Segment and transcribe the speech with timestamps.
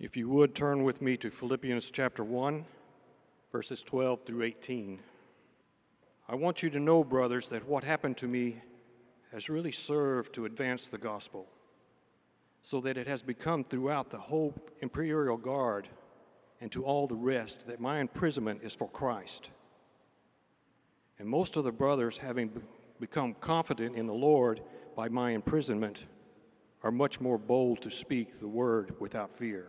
[0.00, 2.64] If you would turn with me to Philippians chapter 1,
[3.52, 4.98] verses 12 through 18.
[6.26, 8.62] I want you to know, brothers, that what happened to me
[9.30, 11.46] has really served to advance the gospel,
[12.62, 15.86] so that it has become throughout the whole imperial guard
[16.62, 19.50] and to all the rest that my imprisonment is for Christ.
[21.18, 22.50] And most of the brothers, having
[23.00, 24.62] become confident in the Lord
[24.96, 26.06] by my imprisonment,
[26.82, 29.68] are much more bold to speak the word without fear.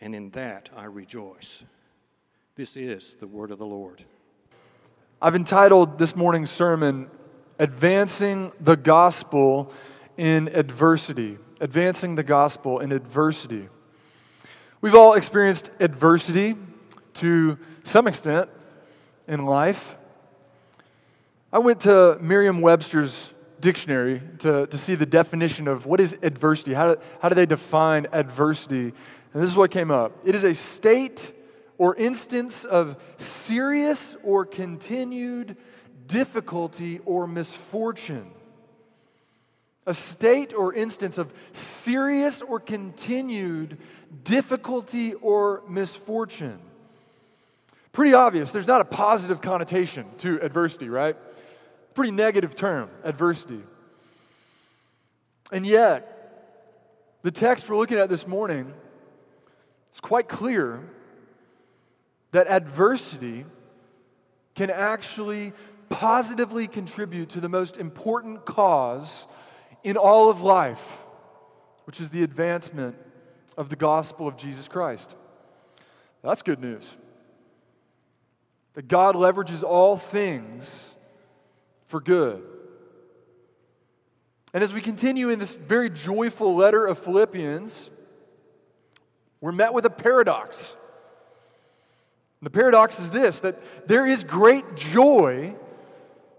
[0.00, 1.62] and in that I rejoice.
[2.56, 4.04] This is the word of the Lord.
[5.20, 7.10] I've entitled this morning's sermon,
[7.58, 9.72] Advancing the Gospel
[10.16, 11.38] in Adversity.
[11.60, 13.68] Advancing the Gospel in Adversity.
[14.80, 16.56] We've all experienced adversity
[17.14, 18.48] to some extent
[19.28, 19.96] in life.
[21.52, 26.72] I went to Merriam Webster's dictionary to, to see the definition of what is adversity.
[26.72, 28.94] How do, how do they define adversity?
[29.32, 31.32] And this is what came up it is a state
[31.78, 35.56] or instance of serious or continued
[36.06, 38.30] difficulty or misfortune.
[39.86, 43.78] A state or instance of serious or continued
[44.24, 46.60] difficulty or misfortune.
[47.92, 48.50] Pretty obvious.
[48.50, 51.16] There's not a positive connotation to adversity, right?
[51.94, 53.62] Pretty negative term, adversity.
[55.50, 56.16] And yet,
[57.22, 58.72] the text we're looking at this morning,
[59.90, 60.80] it's quite clear
[62.30, 63.44] that adversity
[64.54, 65.52] can actually
[65.88, 69.26] positively contribute to the most important cause
[69.82, 70.80] in all of life,
[71.84, 72.96] which is the advancement
[73.56, 75.14] of the gospel of Jesus Christ.
[76.22, 76.92] That's good news.
[78.74, 80.94] That God leverages all things
[81.88, 82.42] for good.
[84.54, 87.90] And as we continue in this very joyful letter of Philippians,
[89.40, 90.76] we're met with a paradox.
[92.42, 95.54] The paradox is this that there is great joy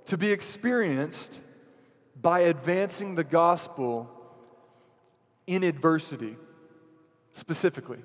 [0.06, 1.40] to be experienced
[2.20, 4.10] by advancing the gospel
[5.48, 6.38] in adversity,
[7.34, 8.00] specifically.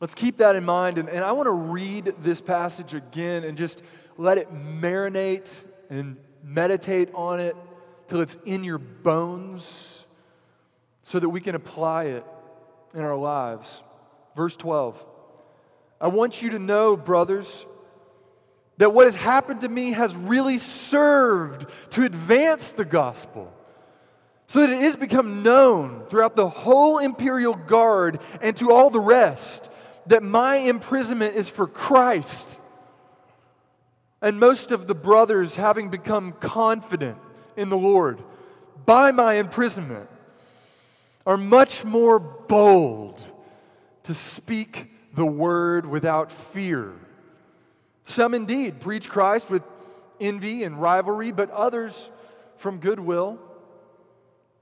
[0.00, 0.98] Let's keep that in mind.
[0.98, 3.82] And, and I want to read this passage again and just
[4.18, 5.48] let it marinate
[5.90, 7.56] and meditate on it
[8.08, 10.01] till it's in your bones
[11.02, 12.24] so that we can apply it
[12.94, 13.82] in our lives.
[14.36, 15.02] Verse 12
[16.00, 17.64] I want you to know, brothers,
[18.78, 23.52] that what has happened to me has really served to advance the gospel
[24.48, 29.00] so that it has become known throughout the whole imperial guard and to all the
[29.00, 29.70] rest
[30.06, 32.58] that my imprisonment is for Christ.
[34.20, 37.18] And most of the brothers, having become confident
[37.56, 38.22] in the Lord
[38.84, 40.08] by my imprisonment,
[41.26, 43.22] are much more bold
[44.04, 46.92] to speak the word without fear.
[48.04, 49.62] Some indeed preach Christ with
[50.20, 52.10] envy and rivalry, but others
[52.56, 53.38] from goodwill.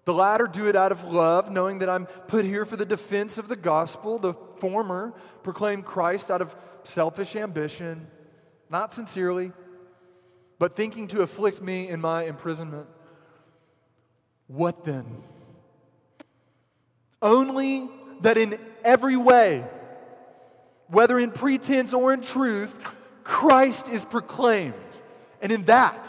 [0.05, 3.39] The latter do it out of love, knowing that I'm put here for the defense
[3.39, 4.19] of the gospel.
[4.19, 6.55] The former proclaim Christ out of
[6.85, 8.07] selfish ambition,
[8.69, 9.53] not sincerely,
[10.59, 12.87] but thinking to afflict me in my imprisonment.
[14.47, 15.23] What then?
[17.23, 17.89] Only
[18.23, 19.65] that in every way,
[20.89, 22.75] whether in pretense or in truth,
[23.25, 24.75] Christ is proclaimed.
[25.43, 26.09] And in that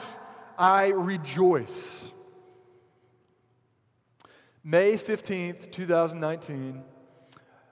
[0.57, 2.11] I rejoice.
[4.63, 6.83] May 15th, 2019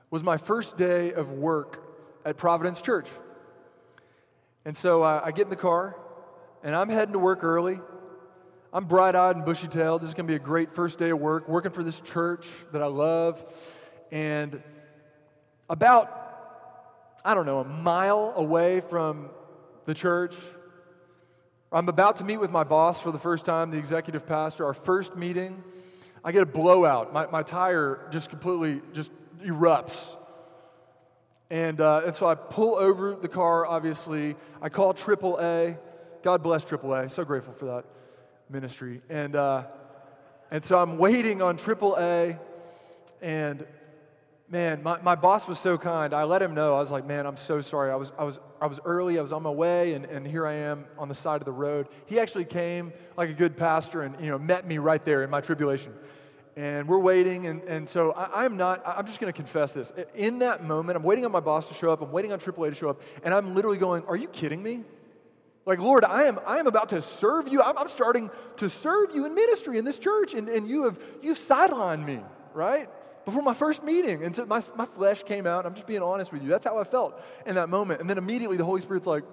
[0.10, 1.84] was my first day of work
[2.26, 3.08] at Providence Church.
[4.66, 5.96] And so uh, I get in the car
[6.64, 7.80] and I'm heading to work early.
[8.72, 10.02] I'm bright eyed and bushy tailed.
[10.02, 12.48] This is going to be a great first day of work, working for this church
[12.72, 13.44] that I love.
[14.12, 14.62] And
[15.70, 16.20] about
[17.26, 19.30] I don't know, a mile away from
[19.86, 20.36] the church.
[21.72, 24.74] I'm about to meet with my boss for the first time, the executive pastor, our
[24.74, 25.62] first meeting.
[26.24, 27.12] I get a blowout.
[27.12, 29.12] My, my tire just completely just
[29.44, 29.98] erupts.
[31.50, 34.36] And, uh, and so I pull over the car, obviously.
[34.62, 35.78] I call AAA.
[36.24, 37.12] God bless AAA.
[37.12, 37.86] So grateful for that
[38.50, 39.02] ministry.
[39.10, 39.64] And, uh,
[40.52, 42.40] and so I'm waiting on AAA.
[43.22, 43.66] And
[44.50, 46.14] man, my, my boss was so kind.
[46.14, 46.76] I let him know.
[46.76, 47.92] I was like, man, I'm so sorry.
[47.92, 49.20] I was, I was, I was early.
[49.20, 51.52] I was on my way, and, and here I am on the side of the
[51.52, 51.88] road.
[52.08, 55.30] He actually came like a good pastor and, you know, met me right there in
[55.30, 55.94] my tribulation.
[56.56, 59.94] And we're waiting, and, and so I, I'm not, I'm just going to confess this.
[60.16, 62.02] In that moment, I'm waiting on my boss to show up.
[62.02, 64.84] I'm waiting on AAA to show up, and I'm literally going, are you kidding me?
[65.70, 67.62] Like, Lord, I am, I am about to serve you.
[67.62, 71.00] I'm, I'm starting to serve you in ministry in this church, and, and you have,
[71.22, 72.22] you've sidelined me,
[72.56, 72.90] right?
[73.26, 74.24] before my first meeting.
[74.24, 75.68] And so my, my flesh came out.
[75.68, 76.50] I'm just being honest with you.
[76.50, 78.02] That's how I felt in that moment.
[78.02, 79.24] And then immediately the Holy Spirit's like,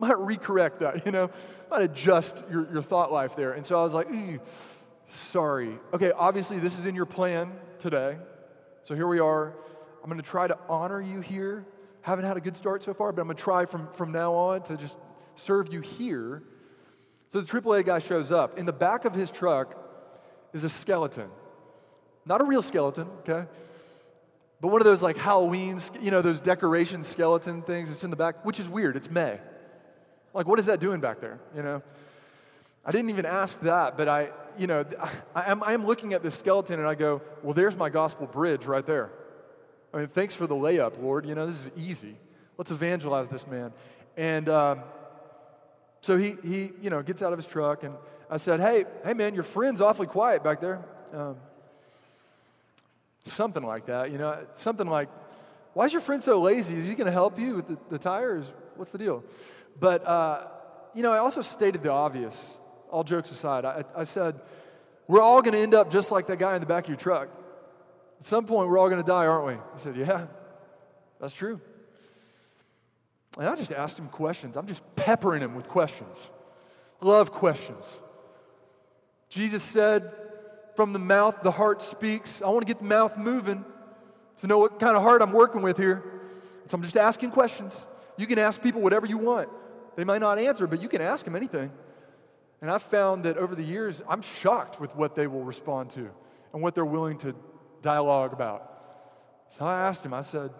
[0.00, 1.30] might recorrect that, you know,
[1.70, 3.52] might adjust your, your thought life there.
[3.52, 4.08] And so I was like,
[5.30, 5.78] sorry.
[5.92, 8.16] Okay, obviously this is in your plan today.
[8.82, 9.54] So here we are.
[10.02, 11.64] I'm going to try to honor you here.
[12.00, 14.34] Haven't had a good start so far, but I'm going to try from, from now
[14.34, 14.96] on to just
[15.38, 16.42] serve you here.
[17.32, 18.58] So the AAA guy shows up.
[18.58, 19.76] In the back of his truck
[20.52, 21.28] is a skeleton.
[22.24, 23.48] Not a real skeleton, okay?
[24.60, 28.16] But one of those like Halloween, you know, those decoration skeleton things It's in the
[28.16, 28.96] back, which is weird.
[28.96, 29.38] It's May.
[30.34, 31.82] Like, what is that doing back there, you know?
[32.84, 34.84] I didn't even ask that, but I, you know,
[35.34, 38.26] I am, I am looking at this skeleton and I go, well, there's my gospel
[38.26, 39.10] bridge right there.
[39.92, 41.26] I mean, thanks for the layup, Lord.
[41.26, 42.16] You know, this is easy.
[42.56, 43.72] Let's evangelize this man.
[44.16, 44.80] And um,
[46.08, 47.94] so he, he, you know, gets out of his truck and
[48.30, 50.82] I said, hey, hey, man, your friend's awfully quiet back there.
[51.12, 51.36] Um,
[53.26, 55.10] Something like that, you know, something like,
[55.74, 56.76] why is your friend so lazy?
[56.76, 58.46] Is he going to help you with the, the tires?
[58.76, 59.22] What's the deal?
[59.78, 60.46] But, uh,
[60.94, 62.34] you know, I also stated the obvious,
[62.90, 63.66] all jokes aside.
[63.66, 64.40] I, I said,
[65.08, 66.96] we're all going to end up just like that guy in the back of your
[66.96, 67.28] truck.
[68.20, 69.54] At some point, we're all going to die, aren't we?
[69.74, 70.26] He said, yeah,
[71.20, 71.60] that's true.
[73.36, 74.56] And I just asked him questions.
[74.56, 76.14] I'm just peppering him with questions.
[77.00, 77.86] Love questions.
[79.30, 80.12] Jesus said,
[80.76, 82.42] from the mouth, the heart speaks.
[82.42, 83.64] I want to get the mouth moving
[84.40, 86.04] to know what kind of heart I'm working with here.
[86.66, 87.86] So I'm just asking questions.
[88.18, 89.48] You can ask people whatever you want.
[89.96, 91.72] They might not answer, but you can ask them anything.
[92.60, 96.10] And I've found that over the years, I'm shocked with what they will respond to
[96.52, 97.34] and what they're willing to
[97.80, 98.60] dialogue about.
[99.56, 100.50] So I asked him, I said,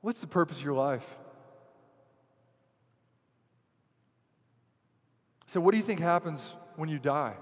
[0.00, 1.04] What's the purpose of your life?
[5.46, 6.44] Said, What do you think happens
[6.76, 7.34] when you die?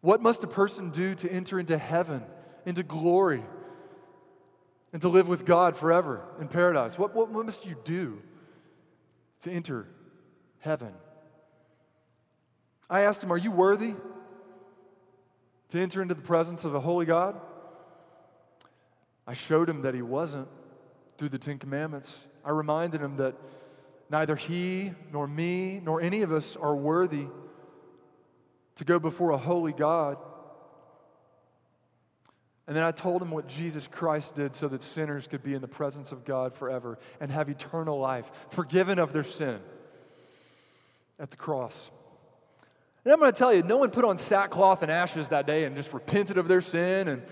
[0.00, 2.24] What must a person do to enter into heaven,
[2.64, 3.42] into glory,
[4.92, 6.98] and to live with God forever in paradise?
[6.98, 8.22] What, what, what must you do
[9.42, 9.86] to enter
[10.60, 10.94] heaven?
[12.88, 13.94] I asked him, Are you worthy
[15.68, 17.40] to enter into the presence of a holy God?
[19.26, 20.48] I showed him that he wasn't
[21.18, 22.10] through the Ten Commandments.
[22.44, 23.36] I reminded him that
[24.10, 27.26] neither he, nor me, nor any of us are worthy
[28.76, 30.18] to go before a holy God.
[32.66, 35.60] And then I told him what Jesus Christ did so that sinners could be in
[35.60, 39.60] the presence of God forever and have eternal life, forgiven of their sin
[41.18, 41.90] at the cross.
[43.04, 45.64] And I'm going to tell you, no one put on sackcloth and ashes that day
[45.64, 47.22] and just repented of their sin and,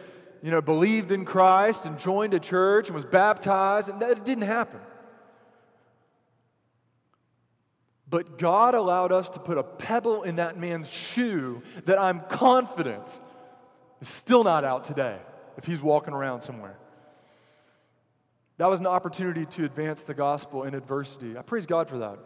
[0.42, 3.88] you know, believed in Christ and joined a church and was baptized.
[3.88, 4.80] And that didn't happen.
[8.10, 13.06] But God allowed us to put a pebble in that man's shoe that I'm confident
[14.00, 15.18] is still not out today
[15.56, 16.76] if he's walking around somewhere.
[18.56, 21.36] That was an opportunity to advance the gospel in adversity.
[21.36, 22.18] I praise God for that.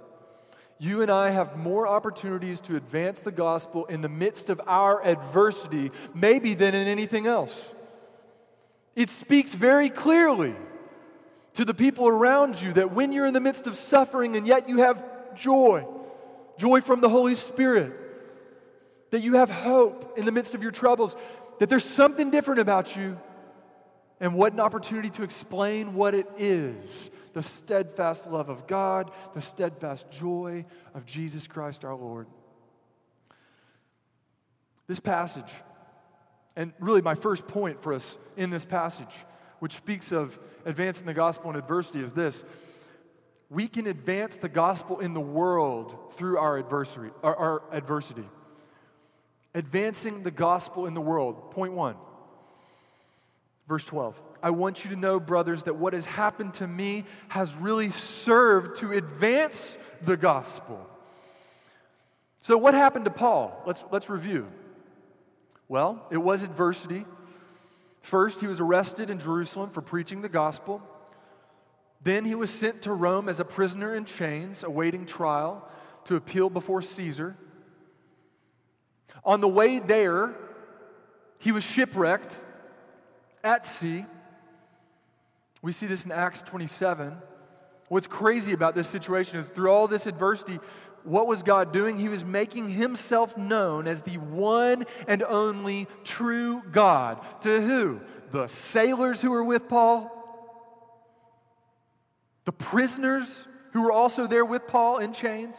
[0.78, 5.04] You and I have more opportunities to advance the gospel in the midst of our
[5.04, 7.70] adversity, maybe than in anything else.
[8.96, 10.54] It speaks very clearly
[11.54, 14.68] to the people around you that when you're in the midst of suffering and yet
[14.68, 15.04] you have
[15.36, 15.86] joy,
[16.58, 17.92] joy from the Holy Spirit,
[19.10, 21.14] that you have hope in the midst of your troubles,
[21.58, 23.18] that there's something different about you.
[24.20, 29.40] And what an opportunity to explain what it is the steadfast love of God, the
[29.40, 32.26] steadfast joy of Jesus Christ our Lord.
[34.86, 35.50] This passage,
[36.56, 39.16] and really my first point for us in this passage,
[39.60, 42.44] which speaks of advancing the gospel in adversity, is this
[43.52, 47.10] we can advance the gospel in the world through our adversity.
[47.22, 48.24] Our, our adversity.
[49.54, 51.50] Advancing the gospel in the world.
[51.50, 51.96] Point one.
[53.68, 54.18] Verse 12.
[54.42, 58.78] I want you to know, brothers, that what has happened to me has really served
[58.78, 60.84] to advance the gospel.
[62.38, 63.62] So, what happened to Paul?
[63.66, 64.48] Let's, let's review.
[65.68, 67.04] Well, it was adversity.
[68.00, 70.82] First, he was arrested in Jerusalem for preaching the gospel.
[72.04, 75.68] Then he was sent to Rome as a prisoner in chains, awaiting trial
[76.04, 77.36] to appeal before Caesar.
[79.24, 80.34] On the way there,
[81.38, 82.36] he was shipwrecked
[83.44, 84.04] at sea.
[85.60, 87.16] We see this in Acts 27.
[87.88, 90.58] What's crazy about this situation is through all this adversity,
[91.04, 91.96] what was God doing?
[91.96, 97.20] He was making himself known as the one and only true God.
[97.42, 98.00] To who?
[98.30, 100.21] The sailors who were with Paul,
[102.44, 103.28] the prisoners
[103.72, 105.56] who were also there with Paul in chains,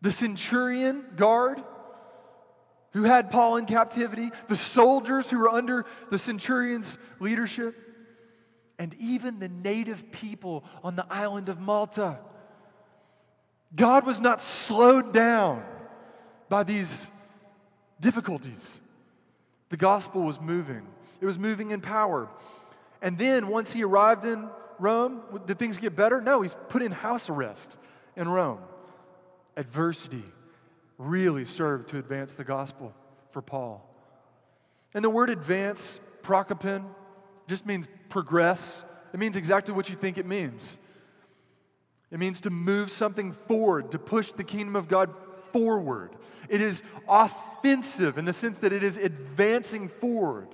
[0.00, 1.62] the centurion guard
[2.92, 7.76] who had Paul in captivity, the soldiers who were under the centurion's leadership,
[8.78, 12.18] and even the native people on the island of Malta.
[13.74, 15.62] God was not slowed down
[16.48, 17.06] by these
[18.00, 18.60] difficulties.
[19.68, 20.86] The gospel was moving,
[21.20, 22.28] it was moving in power.
[23.02, 26.20] And then once he arrived in Rome, did things get better?
[26.20, 27.76] No, he's put in house arrest
[28.16, 28.60] in Rome.
[29.56, 30.24] Adversity
[30.98, 32.92] really served to advance the gospel
[33.32, 33.88] for Paul.
[34.94, 36.84] And the word advance, prokopin,
[37.48, 38.82] just means progress.
[39.12, 40.76] It means exactly what you think it means.
[42.10, 45.10] It means to move something forward, to push the kingdom of God
[45.52, 46.10] forward.
[46.48, 50.48] It is offensive in the sense that it is advancing forward.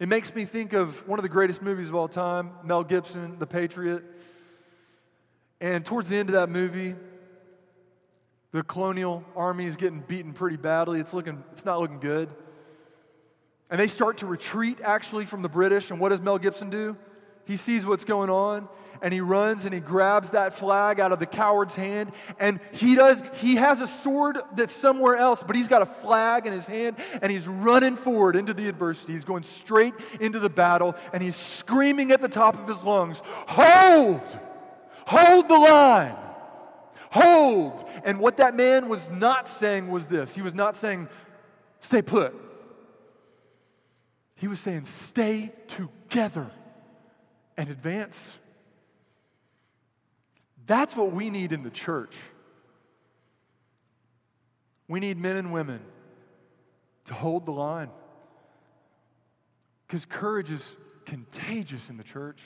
[0.00, 3.36] It makes me think of one of the greatest movies of all time, Mel Gibson,
[3.40, 4.04] The Patriot.
[5.60, 6.94] And towards the end of that movie,
[8.52, 11.00] the colonial army is getting beaten pretty badly.
[11.00, 12.28] It's, looking, it's not looking good.
[13.70, 15.90] And they start to retreat actually from the British.
[15.90, 16.96] And what does Mel Gibson do?
[17.44, 18.68] He sees what's going on
[19.02, 22.12] and he runs and he grabs that flag out of the coward's hand.
[22.38, 26.46] And he does he has a sword that's somewhere else but he's got a flag
[26.46, 29.12] in his hand and he's running forward into the adversity.
[29.12, 33.22] He's going straight into the battle and he's screaming at the top of his lungs
[33.46, 34.38] hold!
[35.06, 36.16] Hold the line!
[37.10, 37.84] Hold!
[38.04, 40.34] And what that man was not saying was this.
[40.34, 41.08] He was not saying
[41.80, 42.34] stay put.
[44.34, 46.50] He was saying stay together
[47.56, 48.36] and advance
[50.68, 52.14] that's what we need in the church.
[54.86, 55.80] We need men and women
[57.06, 57.88] to hold the line.
[59.86, 60.64] Because courage is
[61.06, 62.42] contagious in the church.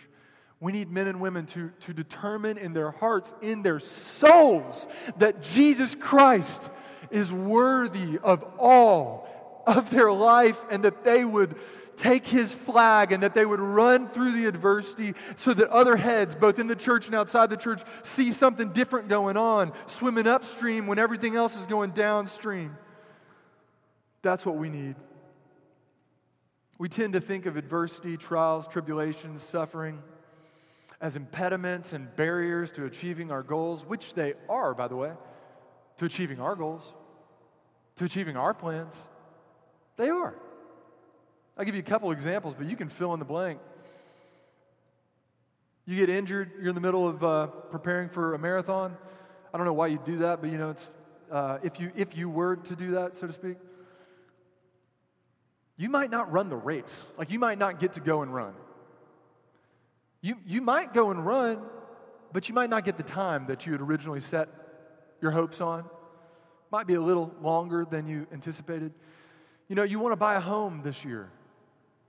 [0.61, 4.87] We need men and women to, to determine in their hearts, in their souls,
[5.19, 6.71] that Jesus Christ
[7.11, 9.29] is worthy of all
[9.67, 11.57] of their life and that they would
[12.03, 16.35] take his flag and that they would run through the adversity so that other heads,
[16.35, 20.89] both in the church and outside the church, see something different going on, swimming upstream
[20.89, 22.77] when everything else is going downstream.
[24.23, 24.97] That's what we need.
[26.79, 30.03] We tend to think of adversity, trials, tribulations, suffering
[31.01, 35.13] as impediments and barriers to achieving our goals, which they are, by the way,
[35.99, 36.83] to achieving our goals,
[37.97, 38.95] to achieving our plans.
[39.97, 40.35] They are.
[41.57, 43.61] I'll give you a couple examples, but you can fill in the blank.
[45.85, 48.97] You get injured, you're in the middle of uh, preparing for a marathon.
[49.53, 50.91] I don't know why you do that, but you know, it's,
[51.31, 53.57] uh, if, you, if you were to do that, so to speak,
[55.77, 56.85] you might not run the race.
[57.19, 58.55] Like, you might not get to go and run.
[60.21, 61.59] You, you might go and run,
[62.33, 64.49] but you might not get the time that you had originally set
[65.21, 65.85] your hopes on.
[66.71, 68.93] Might be a little longer than you anticipated.
[69.69, 71.31] You know, you want to buy a home this year.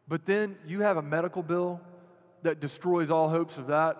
[0.07, 1.81] But then you have a medical bill
[2.43, 3.97] that destroys all hopes of that.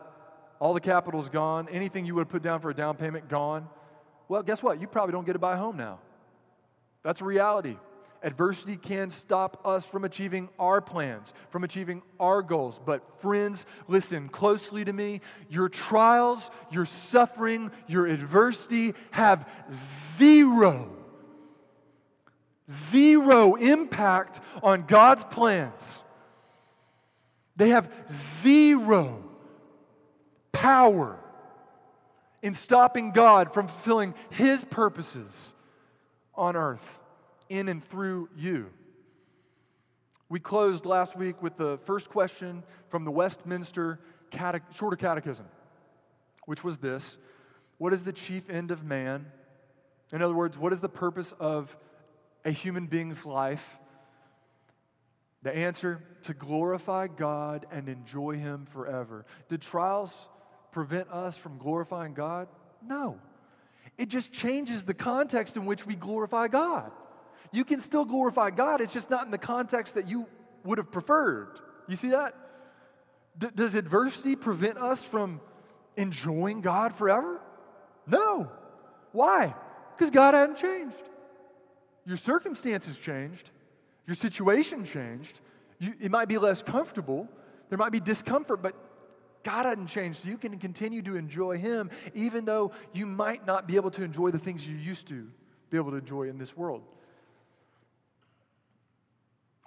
[0.60, 1.68] All the capital's gone.
[1.70, 3.68] Anything you would have put down for a down payment, gone.
[4.28, 4.80] Well, guess what?
[4.82, 6.00] You probably don't get to buy a home now.
[7.04, 7.78] That's a reality.
[8.22, 12.80] Adversity can stop us from achieving our plans, from achieving our goals.
[12.86, 15.20] But, friends, listen closely to me.
[15.50, 19.50] Your trials, your suffering, your adversity have
[20.18, 21.03] zero
[22.70, 25.80] zero impact on God's plans.
[27.56, 27.92] They have
[28.42, 29.24] zero
[30.52, 31.20] power
[32.42, 35.30] in stopping God from fulfilling His purposes
[36.36, 37.00] on earth,
[37.50, 38.70] in and through you.
[40.30, 44.00] We closed last week with the first question from the Westminster
[44.32, 45.46] Cate- Shorter Catechism,
[46.46, 47.18] which was this
[47.78, 49.28] What is the chief end of man?
[50.12, 51.76] In other words, what is the purpose of
[52.46, 53.64] a human being's life?
[55.44, 59.26] The answer to glorify God and enjoy Him forever.
[59.50, 60.14] Did trials
[60.72, 62.48] prevent us from glorifying God?
[62.86, 63.20] No.
[63.98, 66.92] It just changes the context in which we glorify God.
[67.52, 70.26] You can still glorify God, it's just not in the context that you
[70.64, 71.60] would have preferred.
[71.88, 72.36] You see that?
[73.38, 75.42] D- does adversity prevent us from
[75.98, 77.42] enjoying God forever?
[78.08, 78.50] No.
[79.12, 79.54] Why?
[79.96, 80.96] Because God hadn't changed.
[82.06, 83.50] Your circumstances changed,
[84.08, 85.40] your situation changed.
[85.80, 87.28] You, it might be less comfortable,
[87.70, 88.76] there might be discomfort, but
[89.44, 90.26] God hadn't changed.
[90.26, 94.32] You can continue to enjoy Him, even though you might not be able to enjoy
[94.32, 95.28] the things you used to
[95.70, 96.84] be able to enjoy in this world.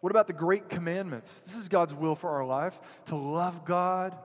[0.01, 1.41] What about the great commandments?
[1.47, 4.17] This is God's will for our life to love God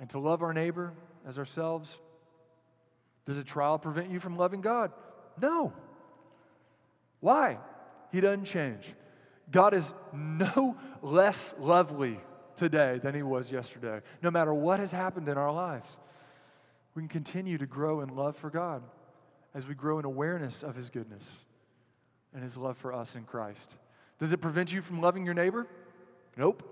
[0.00, 0.92] and to love our neighbor
[1.26, 1.96] as ourselves.
[3.26, 4.92] Does a trial prevent you from loving God?
[5.40, 5.72] No.
[7.26, 7.58] Why?
[8.12, 8.84] He doesn't change.
[9.50, 12.20] God is no less lovely
[12.54, 15.88] today than he was yesterday, no matter what has happened in our lives.
[16.94, 18.84] We can continue to grow in love for God
[19.54, 21.24] as we grow in awareness of his goodness
[22.32, 23.74] and his love for us in Christ.
[24.20, 25.66] Does it prevent you from loving your neighbor?
[26.36, 26.62] Nope.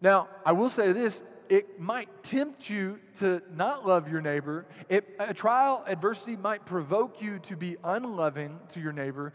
[0.00, 4.66] Now, I will say this it might tempt you to not love your neighbor.
[4.88, 9.32] It, a trial, adversity might provoke you to be unloving to your neighbor,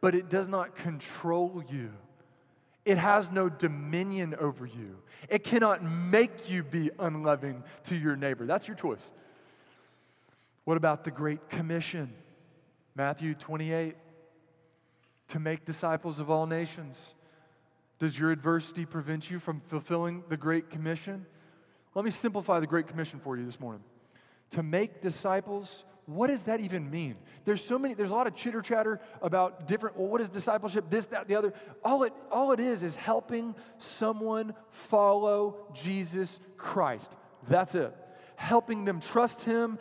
[0.00, 1.90] but it does not control you.
[2.84, 4.96] It has no dominion over you.
[5.28, 8.44] It cannot make you be unloving to your neighbor.
[8.46, 9.04] That's your choice.
[10.64, 12.12] What about the Great Commission?
[12.94, 13.96] Matthew 28
[15.28, 17.00] to make disciples of all nations.
[17.98, 21.26] Does your adversity prevent you from fulfilling the Great Commission?
[21.94, 23.82] Let me simplify the Great Commission for you this morning.
[24.50, 27.16] To make disciples, what does that even mean?
[27.44, 30.86] There's so many, there's a lot of chitter chatter about different, well, what is discipleship,
[30.90, 31.54] this, that, the other.
[31.84, 33.54] All it, all it is is helping
[33.98, 34.54] someone
[34.88, 37.16] follow Jesus Christ.
[37.48, 37.94] That's it.
[38.36, 39.78] Helping them trust Him,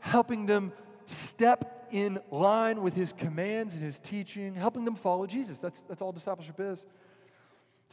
[0.00, 0.72] helping them
[1.06, 5.58] step in line with His commands and His teaching, helping them follow Jesus.
[5.58, 6.84] That's, that's all discipleship is.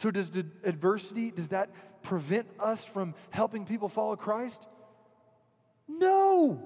[0.02, 1.70] So, does the adversity, does that
[2.02, 4.66] prevent us from helping people follow Christ?
[5.88, 6.60] No.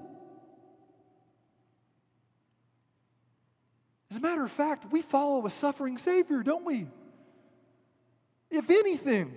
[4.10, 6.86] As a matter of fact, we follow a suffering Savior, don't we?
[8.50, 9.34] If anything,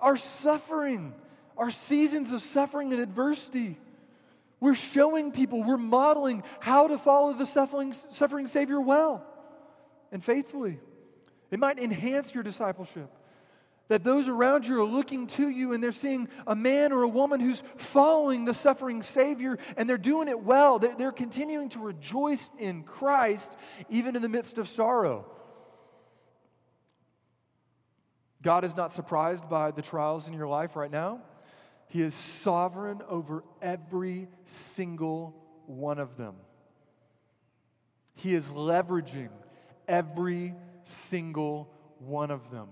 [0.00, 1.12] our suffering,
[1.58, 3.80] our seasons of suffering and adversity,
[4.60, 9.26] we're showing people, we're modeling how to follow the suffering, suffering Savior well
[10.12, 10.78] and faithfully.
[11.50, 13.10] It might enhance your discipleship
[13.90, 17.08] that those around you are looking to you and they're seeing a man or a
[17.08, 20.78] woman who's following the suffering Savior and they're doing it well.
[20.78, 23.56] They're, they're continuing to rejoice in Christ
[23.88, 25.26] even in the midst of sorrow.
[28.40, 31.22] God is not surprised by the trials in your life right now.
[31.88, 34.28] He is sovereign over every
[34.76, 35.34] single
[35.66, 36.36] one of them.
[38.14, 39.30] He is leveraging
[39.88, 40.54] every
[41.08, 42.68] single one of them.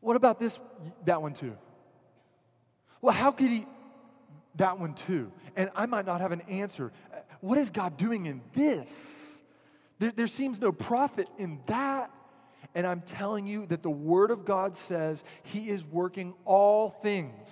[0.00, 0.58] What about this,
[1.04, 1.56] that one too?
[3.00, 3.66] Well, how could he,
[4.56, 5.30] that one too?
[5.56, 6.92] And I might not have an answer.
[7.40, 8.88] What is God doing in this?
[9.98, 12.10] There, there seems no profit in that.
[12.74, 17.48] And I'm telling you that the Word of God says He is working all things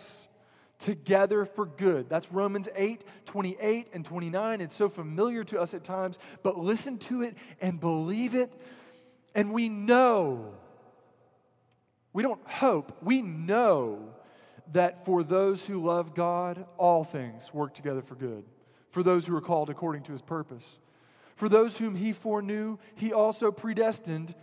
[0.78, 2.10] together for good.
[2.10, 4.60] That's Romans 8, 28 and 29.
[4.60, 8.52] It's so familiar to us at times, but listen to it and believe it.
[9.34, 10.52] And we know
[12.14, 13.98] we don't hope, we know
[14.72, 18.44] that for those who love God, all things work together for good.
[18.92, 20.64] For those who are called according to his purpose.
[21.36, 24.34] For those whom he foreknew, he also predestined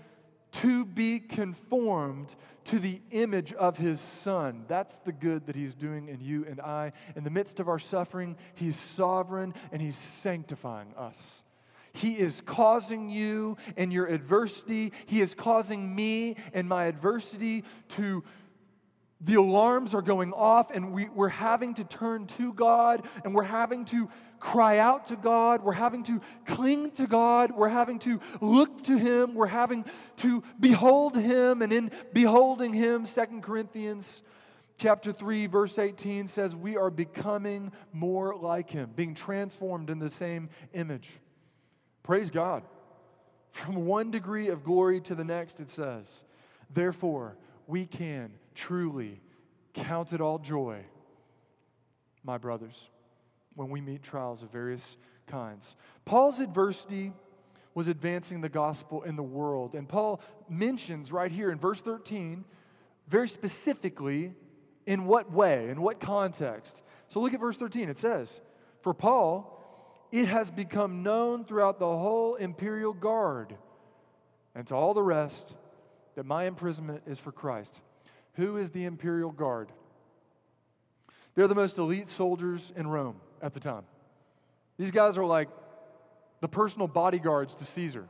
[0.51, 4.65] to be conformed to the image of his son.
[4.67, 6.91] That's the good that he's doing in you and I.
[7.15, 11.17] In the midst of our suffering, he's sovereign and he's sanctifying us.
[11.93, 14.93] He is causing you and your adversity.
[15.05, 18.23] He is causing me and my adversity to,
[19.23, 23.43] the alarms are going off, and we, we're having to turn to God, and we're
[23.43, 25.63] having to cry out to God.
[25.63, 27.51] We're having to cling to God.
[27.51, 29.35] We're having to look to Him.
[29.35, 29.85] We're having
[30.17, 31.61] to behold Him.
[31.61, 34.23] And in beholding Him, Second Corinthians
[34.77, 40.09] chapter 3 verse 18 says we are becoming more like him being transformed in the
[40.09, 41.19] same image
[42.03, 42.63] Praise God.
[43.51, 46.07] From one degree of glory to the next, it says,
[46.73, 47.35] Therefore,
[47.67, 49.21] we can truly
[49.73, 50.83] count it all joy,
[52.23, 52.89] my brothers,
[53.55, 55.75] when we meet trials of various kinds.
[56.05, 57.11] Paul's adversity
[57.73, 59.75] was advancing the gospel in the world.
[59.75, 62.43] And Paul mentions right here in verse 13,
[63.07, 64.33] very specifically,
[64.85, 66.81] in what way, in what context.
[67.07, 67.89] So look at verse 13.
[67.89, 68.41] It says,
[68.81, 69.60] For Paul,
[70.11, 73.55] it has become known throughout the whole imperial guard
[74.53, 75.55] and to all the rest
[76.15, 77.79] that my imprisonment is for Christ.
[78.33, 79.71] Who is the imperial guard?
[81.35, 83.83] They're the most elite soldiers in Rome at the time.
[84.77, 85.49] These guys are like
[86.41, 88.07] the personal bodyguards to Caesar.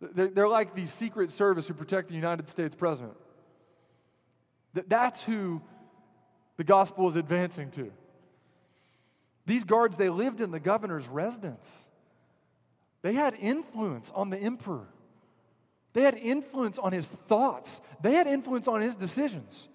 [0.00, 3.14] They're, like the Secret Service who protect the United States president.
[4.72, 5.60] That's who
[6.56, 7.92] the gospel is advancing to.
[9.50, 11.66] These guards, they lived in the governor's residence.
[13.02, 14.86] They had influence on the emperor.
[15.92, 17.80] They had influence on his thoughts.
[18.00, 19.66] They had influence on his decisions.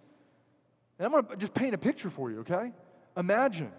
[0.98, 2.72] And I'm going to just paint a picture for you, okay?
[3.18, 3.70] Imagine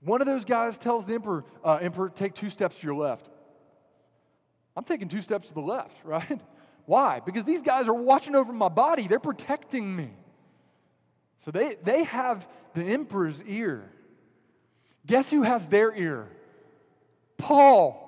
[0.00, 3.28] one of those guys tells the emperor, uh, Emperor, take two steps to your left.
[4.76, 6.40] I'm taking two steps to the left, right?
[6.84, 7.20] Why?
[7.20, 10.10] Because these guys are watching over my body, they're protecting me.
[11.44, 13.88] So they, they have the emperor's ear.
[15.06, 16.28] Guess who has their ear?
[17.38, 18.06] Paul.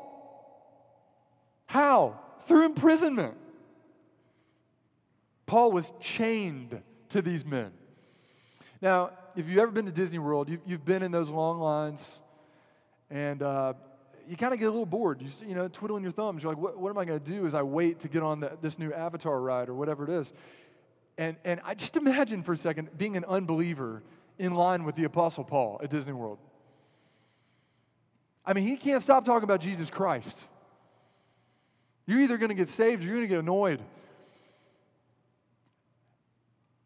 [1.66, 2.20] How?
[2.46, 3.34] Through imprisonment.
[5.46, 7.72] Paul was chained to these men.
[8.80, 12.02] Now, if you've ever been to Disney World, you've, you've been in those long lines,
[13.10, 13.74] and uh,
[14.28, 15.22] you kind of get a little bored.
[15.22, 16.42] You, you know, twiddling your thumbs.
[16.42, 18.40] You're like, what, what am I going to do as I wait to get on
[18.40, 20.32] the, this new Avatar ride or whatever it is?
[21.18, 24.02] And, and I just imagine for a second being an unbeliever
[24.38, 26.38] in line with the Apostle Paul at Disney World.
[28.44, 30.44] I mean, he can't stop talking about Jesus Christ.
[32.06, 33.80] You're either going to get saved or you're going to get annoyed.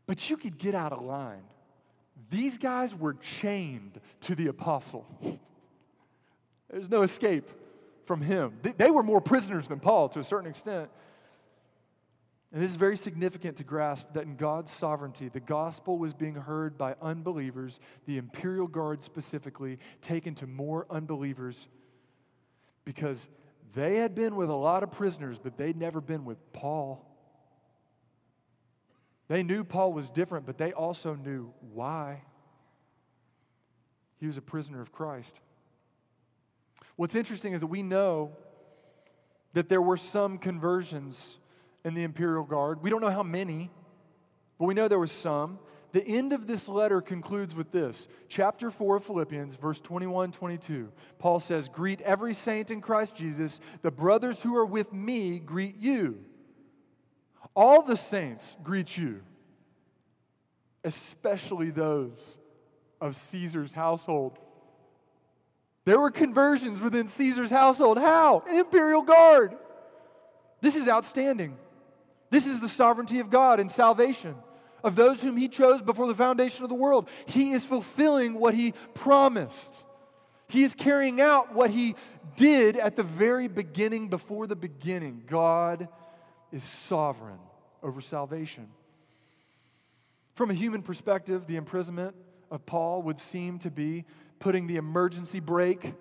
[0.06, 1.42] But you could get out of line.
[2.30, 5.06] These guys were chained to the apostle.
[6.70, 7.48] There's no escape
[8.04, 8.58] from him.
[8.76, 10.90] They were more prisoners than Paul to a certain extent.
[12.56, 16.36] And this is very significant to grasp that in God's sovereignty, the gospel was being
[16.36, 21.68] heard by unbelievers, the imperial guard specifically, taken to more unbelievers
[22.86, 23.28] because
[23.74, 27.06] they had been with a lot of prisoners, but they'd never been with Paul.
[29.28, 32.22] They knew Paul was different, but they also knew why.
[34.18, 35.40] He was a prisoner of Christ.
[36.96, 38.30] What's interesting is that we know
[39.52, 41.36] that there were some conversions
[41.86, 42.82] in the imperial guard.
[42.82, 43.70] We don't know how many,
[44.58, 45.60] but we know there was some.
[45.92, 48.08] The end of this letter concludes with this.
[48.28, 50.90] Chapter 4 of Philippians, verse 21 22.
[51.20, 53.60] Paul says, Greet every saint in Christ Jesus.
[53.82, 56.18] The brothers who are with me greet you.
[57.54, 59.22] All the saints greet you,
[60.82, 62.18] especially those
[63.00, 64.40] of Caesar's household.
[65.84, 67.96] There were conversions within Caesar's household.
[67.96, 68.42] How?
[68.52, 69.54] Imperial Guard.
[70.60, 71.56] This is outstanding.
[72.36, 74.34] This is the sovereignty of God and salvation
[74.84, 77.08] of those whom He chose before the foundation of the world.
[77.24, 79.82] He is fulfilling what He promised.
[80.46, 81.94] He is carrying out what He
[82.36, 85.22] did at the very beginning, before the beginning.
[85.26, 85.88] God
[86.52, 87.38] is sovereign
[87.82, 88.68] over salvation.
[90.34, 92.14] From a human perspective, the imprisonment
[92.50, 94.04] of Paul would seem to be
[94.40, 95.94] putting the emergency brake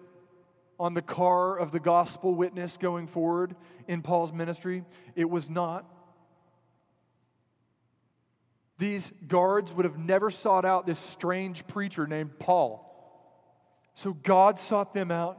[0.77, 3.55] on the car of the gospel witness going forward
[3.87, 4.83] in Paul's ministry.
[5.15, 5.93] It was not.
[8.77, 12.81] These guards would have never sought out this strange preacher named Paul.
[13.93, 15.37] So God sought them out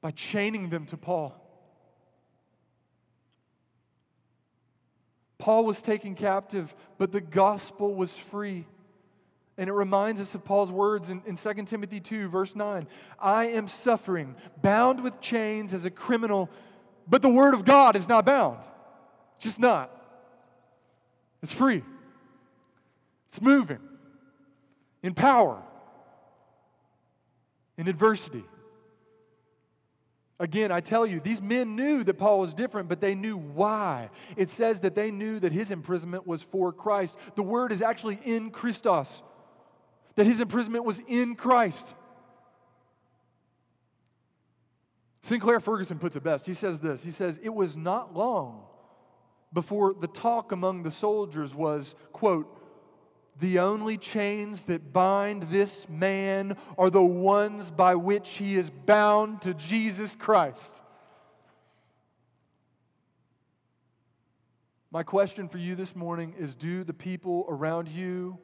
[0.00, 1.40] by chaining them to Paul.
[5.38, 8.66] Paul was taken captive, but the gospel was free.
[9.58, 12.86] And it reminds us of Paul's words in, in 2 Timothy 2, verse 9
[13.20, 16.50] I am suffering, bound with chains as a criminal,
[17.06, 18.58] but the word of God is not bound.
[19.38, 19.90] Just not.
[21.44, 21.82] It's free,
[23.28, 23.80] it's moving
[25.02, 25.62] in power,
[27.76, 28.44] in adversity.
[30.40, 34.08] Again, I tell you, these men knew that Paul was different, but they knew why.
[34.38, 37.14] It says that they knew that his imprisonment was for Christ.
[37.36, 39.22] The word is actually in Christos,
[40.16, 41.92] that his imprisonment was in Christ.
[45.20, 46.46] Sinclair Ferguson puts it best.
[46.46, 48.64] He says this He says, It was not long
[49.54, 52.60] before the talk among the soldiers was, quote,
[53.40, 59.42] the only chains that bind this man are the ones by which he is bound
[59.42, 60.82] to Jesus Christ.
[64.92, 68.38] My question for you this morning is Do the people around you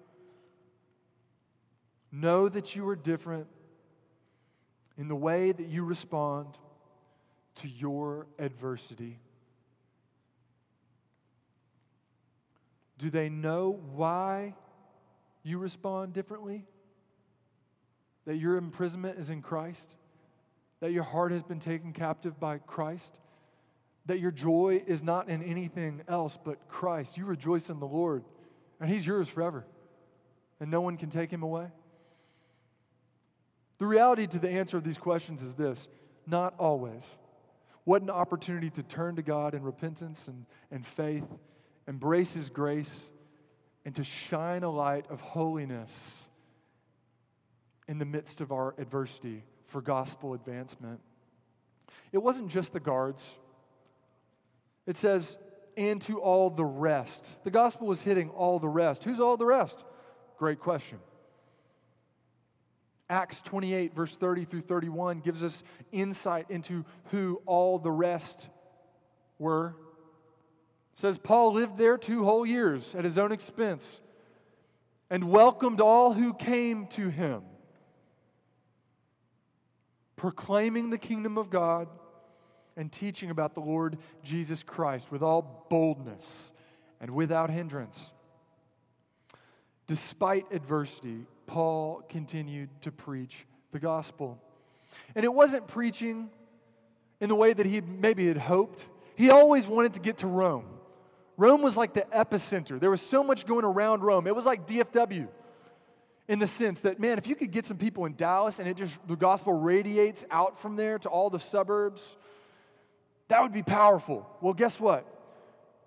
[2.11, 3.46] know that you are different
[4.99, 6.59] in the way that you respond
[7.57, 9.20] to your adversity?
[13.00, 14.54] Do they know why
[15.42, 16.66] you respond differently?
[18.26, 19.94] That your imprisonment is in Christ?
[20.80, 23.18] That your heart has been taken captive by Christ?
[24.04, 27.16] That your joy is not in anything else but Christ?
[27.16, 28.22] You rejoice in the Lord,
[28.80, 29.64] and He's yours forever,
[30.60, 31.68] and no one can take Him away?
[33.78, 35.88] The reality to the answer of these questions is this
[36.26, 37.02] not always.
[37.84, 41.24] What an opportunity to turn to God in repentance and, and faith,
[41.90, 43.11] embrace His grace,
[43.85, 45.90] and to shine a light of holiness
[47.88, 51.00] in the midst of our adversity for gospel advancement.
[52.12, 53.24] It wasn't just the guards,
[54.87, 55.37] it says,
[55.76, 57.29] and to all the rest.
[57.42, 59.03] The gospel was hitting all the rest.
[59.03, 59.83] Who's all the rest?
[60.38, 61.00] Great question.
[63.09, 68.46] Acts 28, verse 30 through 31, gives us insight into who all the rest
[69.40, 69.74] were.
[71.00, 73.86] Says Paul lived there two whole years at his own expense
[75.08, 77.40] and welcomed all who came to him,
[80.16, 81.88] proclaiming the kingdom of God
[82.76, 86.52] and teaching about the Lord Jesus Christ with all boldness
[87.00, 87.98] and without hindrance.
[89.86, 94.38] Despite adversity, Paul continued to preach the gospel.
[95.14, 96.28] And it wasn't preaching
[97.22, 98.84] in the way that he maybe had hoped.
[99.16, 100.66] He always wanted to get to Rome.
[101.40, 102.79] Rome was like the epicenter.
[102.79, 104.26] There was so much going around Rome.
[104.26, 105.26] It was like DFW
[106.29, 108.76] in the sense that, man, if you could get some people in Dallas and it
[108.76, 112.03] just, the gospel radiates out from there to all the suburbs,
[113.29, 114.29] that would be powerful.
[114.42, 115.07] Well, guess what?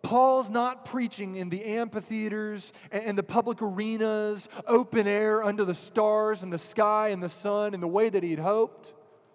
[0.02, 6.42] Paul's not preaching in the amphitheaters and the public arenas, open air under the stars
[6.42, 8.92] and the sky and the sun in the way that he'd hoped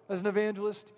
[0.09, 0.91] as an evangelist.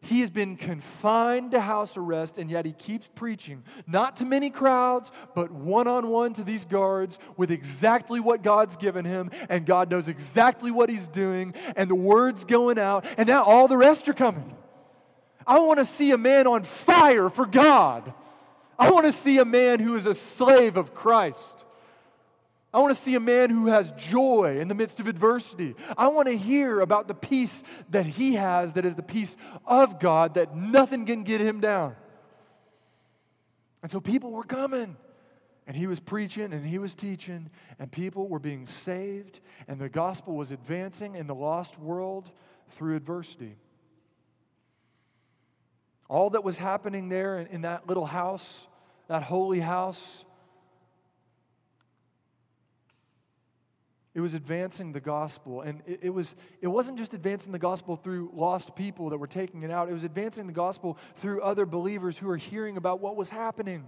[0.00, 4.48] He has been confined to house arrest, and yet he keeps preaching, not to many
[4.48, 9.66] crowds, but one on one to these guards with exactly what God's given him, and
[9.66, 13.76] God knows exactly what he's doing, and the word's going out, and now all the
[13.76, 14.56] rest are coming.
[15.46, 18.12] I want to see a man on fire for God.
[18.78, 21.64] I want to see a man who is a slave of Christ.
[22.78, 25.74] I want to see a man who has joy in the midst of adversity.
[25.96, 29.34] I want to hear about the peace that he has, that is the peace
[29.66, 31.96] of God, that nothing can get him down.
[33.82, 34.96] And so people were coming.
[35.66, 39.88] And he was preaching and he was teaching, and people were being saved, and the
[39.88, 42.30] gospel was advancing in the lost world
[42.76, 43.56] through adversity.
[46.08, 48.68] All that was happening there in, in that little house
[49.08, 50.24] that holy house.
[54.14, 55.60] It was advancing the gospel.
[55.60, 59.26] And it, it, was, it wasn't just advancing the gospel through lost people that were
[59.26, 63.00] taking it out, it was advancing the gospel through other believers who were hearing about
[63.00, 63.86] what was happening.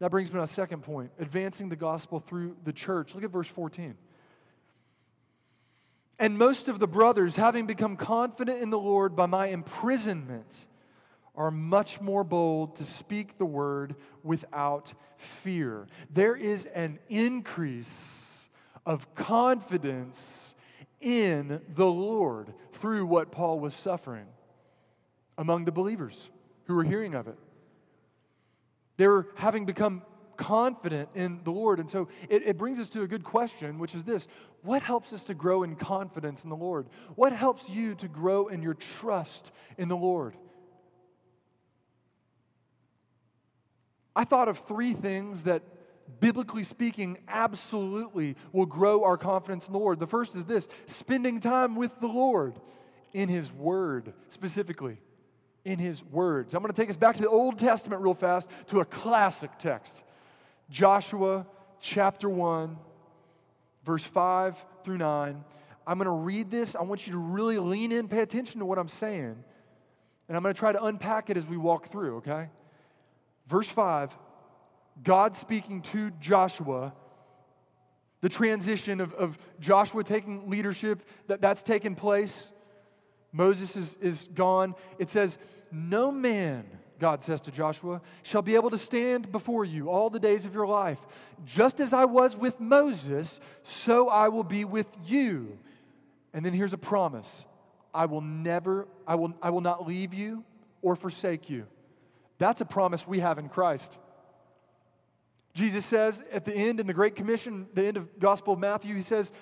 [0.00, 3.14] That brings me to a second point advancing the gospel through the church.
[3.14, 3.96] Look at verse 14.
[6.18, 10.54] And most of the brothers, having become confident in the Lord by my imprisonment,
[11.34, 14.92] are much more bold to speak the word without
[15.42, 15.86] fear.
[16.10, 17.88] There is an increase
[18.84, 20.54] of confidence
[21.00, 24.26] in the Lord through what Paul was suffering
[25.38, 26.28] among the believers
[26.66, 27.38] who were hearing of it.
[28.96, 30.02] They were having become
[30.36, 31.78] confident in the Lord.
[31.78, 34.26] And so it, it, brings us to a good question, which is this
[34.62, 36.88] What helps us to grow in confidence in the Lord?
[37.14, 40.36] What helps you to grow in your trust in the Lord?
[44.14, 45.62] I thought of three things that,
[46.20, 49.98] biblically speaking, absolutely will grow our confidence in the Lord.
[49.98, 52.54] The first is this spending time with the Lord
[53.12, 54.98] in His Word, specifically.
[55.64, 56.54] In His words.
[56.54, 59.50] I'm going to take us back to the Old Testament real fast to a classic
[59.58, 60.02] text
[60.70, 61.46] Joshua
[61.80, 62.76] chapter 1,
[63.84, 65.44] verse 5 through 9.
[65.86, 66.74] I'm going to read this.
[66.74, 69.36] I want you to really lean in, pay attention to what I'm saying.
[70.28, 72.48] And I'm going to try to unpack it as we walk through, okay?
[73.48, 74.16] Verse 5,
[75.02, 76.92] God speaking to Joshua,
[78.20, 82.48] the transition of, of Joshua taking leadership, that, that's taken place.
[83.32, 84.74] Moses is, is gone.
[84.98, 85.38] It says,
[85.70, 86.64] No man,
[86.98, 90.54] God says to Joshua, shall be able to stand before you all the days of
[90.54, 91.00] your life.
[91.44, 95.58] Just as I was with Moses, so I will be with you.
[96.32, 97.44] And then here's a promise
[97.94, 100.44] I will never, I will, I will not leave you
[100.80, 101.66] or forsake you.
[102.38, 103.98] That's a promise we have in Christ.
[105.54, 108.94] Jesus says at the end in the Great Commission, the end of Gospel of Matthew,
[108.94, 109.32] he says,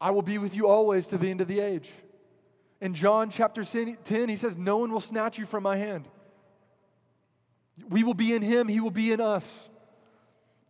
[0.00, 1.90] I will be with you always to the end of the age.
[2.80, 6.08] In John chapter 10, he says, No one will snatch you from my hand.
[7.88, 9.68] We will be in him, he will be in us.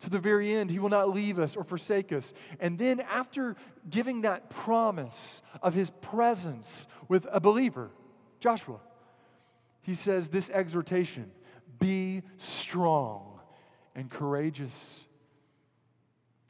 [0.00, 2.32] To the very end, he will not leave us or forsake us.
[2.58, 3.54] And then, after
[3.90, 7.90] giving that promise of his presence with a believer,
[8.38, 8.80] Joshua,
[9.82, 11.30] he says this exhortation
[11.78, 13.29] be strong
[13.94, 14.72] and courageous.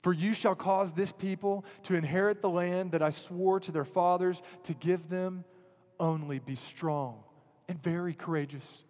[0.03, 3.85] For you shall cause this people to inherit the land that I swore to their
[3.85, 5.45] fathers to give them.
[5.99, 7.23] Only be strong
[7.69, 8.85] and very courageous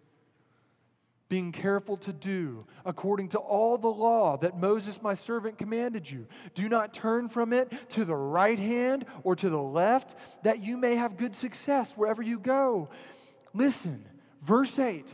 [1.31, 6.27] being careful to do according to all the law that Moses my servant commanded you.
[6.55, 10.75] Do not turn from it to the right hand or to the left, that you
[10.75, 12.89] may have good success wherever you go.
[13.53, 14.03] Listen,
[14.43, 15.13] verse 8.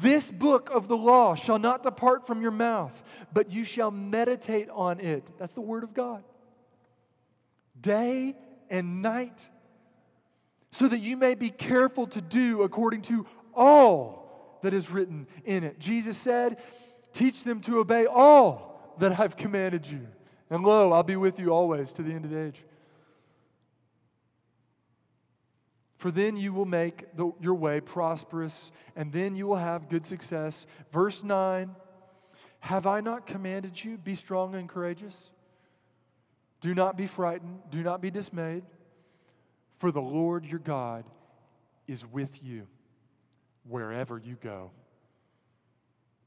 [0.00, 2.92] This book of the law shall not depart from your mouth,
[3.32, 5.24] but you shall meditate on it.
[5.38, 6.24] That's the word of God.
[7.80, 8.34] Day
[8.70, 9.42] and night,
[10.72, 15.62] so that you may be careful to do according to all that is written in
[15.62, 15.78] it.
[15.78, 16.58] Jesus said,
[17.12, 20.08] Teach them to obey all that I've commanded you.
[20.50, 22.62] And lo, I'll be with you always to the end of the age.
[26.04, 30.04] For then you will make the, your way prosperous, and then you will have good
[30.04, 30.66] success.
[30.92, 31.74] Verse 9
[32.60, 33.96] Have I not commanded you?
[33.96, 35.16] Be strong and courageous.
[36.60, 38.64] Do not be frightened, do not be dismayed,
[39.78, 41.06] for the Lord your God
[41.88, 42.66] is with you
[43.66, 44.72] wherever you go.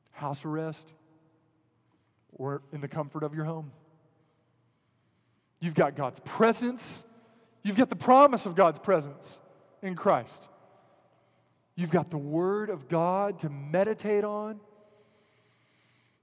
[0.10, 0.92] House arrest
[2.32, 3.72] or in the comfort of your home.
[5.60, 7.04] You've got God's presence.
[7.62, 9.40] You've got the promise of God's presence
[9.88, 10.48] in Christ.
[11.76, 14.60] You've got the Word of God to meditate on.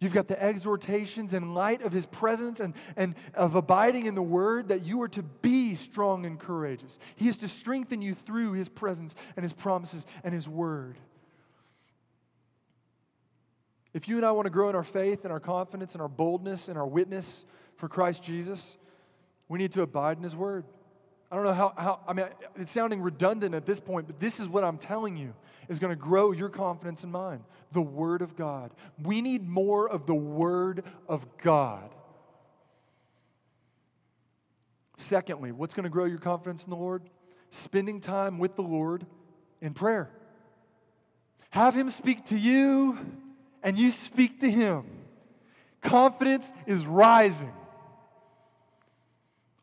[0.00, 4.22] You've got the exhortations in light of his presence and, and of abiding in the
[4.22, 6.98] word that you are to be strong and courageous.
[7.16, 10.98] He is to strengthen you through his presence and his promises and his word.
[13.94, 16.08] If you and I want to grow in our faith and our confidence and our
[16.08, 17.44] boldness and our witness
[17.76, 18.76] for Christ Jesus,
[19.48, 20.64] we need to abide in his word.
[21.34, 24.38] I don't know how, how, I mean, it's sounding redundant at this point, but this
[24.38, 25.34] is what I'm telling you
[25.68, 27.42] is going to grow your confidence in mine
[27.72, 28.70] the Word of God.
[29.02, 31.92] We need more of the Word of God.
[34.96, 37.02] Secondly, what's going to grow your confidence in the Lord?
[37.50, 39.04] Spending time with the Lord
[39.60, 40.10] in prayer.
[41.50, 42.96] Have Him speak to you,
[43.60, 44.84] and you speak to Him.
[45.80, 47.52] Confidence is rising.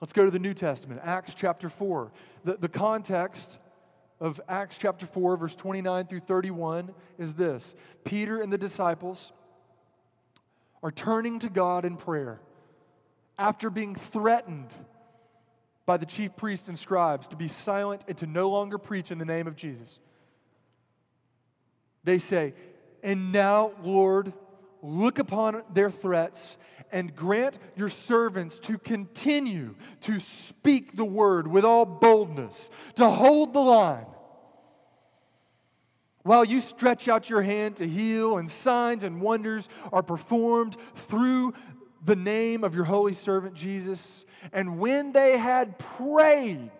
[0.01, 2.11] Let's go to the New Testament, Acts chapter 4.
[2.43, 3.59] The, the context
[4.19, 9.31] of Acts chapter 4, verse 29 through 31 is this Peter and the disciples
[10.81, 12.39] are turning to God in prayer
[13.37, 14.73] after being threatened
[15.85, 19.19] by the chief priests and scribes to be silent and to no longer preach in
[19.19, 19.99] the name of Jesus.
[22.03, 22.55] They say,
[23.03, 24.33] And now, Lord,
[24.81, 26.57] look upon their threats
[26.91, 33.53] and grant your servants to continue to speak the word with all boldness, to hold
[33.53, 34.05] the line.
[36.23, 41.53] While you stretch out your hand to heal, and signs and wonders are performed through
[42.05, 44.25] the name of your holy servant Jesus.
[44.53, 46.71] And when they had prayed,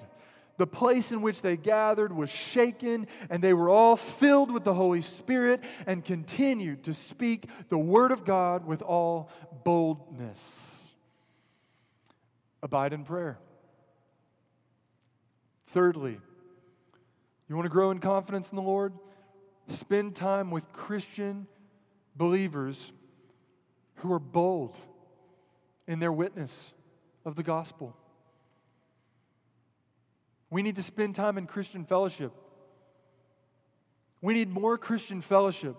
[0.57, 4.73] the place in which they gathered was shaken, and they were all filled with the
[4.73, 9.29] Holy Spirit and continued to speak the word of God with all
[9.63, 10.39] boldness.
[12.63, 13.39] Abide in prayer.
[15.67, 16.19] Thirdly,
[17.47, 18.93] you want to grow in confidence in the Lord?
[19.67, 21.47] Spend time with Christian
[22.15, 22.91] believers
[23.95, 24.75] who are bold
[25.87, 26.73] in their witness
[27.25, 27.95] of the gospel.
[30.51, 32.33] We need to spend time in Christian fellowship.
[34.21, 35.75] We need more Christian fellowship.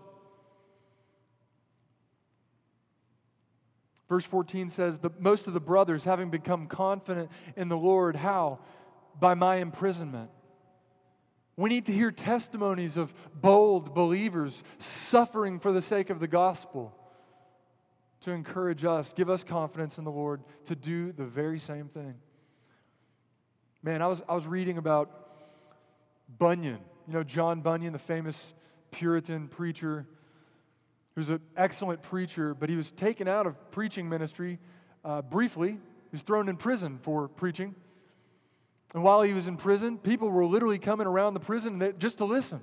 [4.08, 8.58] Verse 14 says, the, Most of the brothers, having become confident in the Lord, how?
[9.20, 10.30] By my imprisonment.
[11.56, 14.62] We need to hear testimonies of bold believers
[15.10, 16.94] suffering for the sake of the gospel
[18.22, 22.14] to encourage us, give us confidence in the Lord to do the very same thing.
[23.84, 25.10] Man, I was, I was reading about
[26.38, 26.78] Bunyan.
[27.08, 28.54] You know, John Bunyan, the famous
[28.92, 30.06] Puritan preacher,
[31.14, 34.58] he was an excellent preacher, but he was taken out of preaching ministry
[35.04, 35.72] uh, briefly.
[35.72, 37.74] He was thrown in prison for preaching.
[38.94, 42.24] And while he was in prison, people were literally coming around the prison just to
[42.24, 42.60] listen.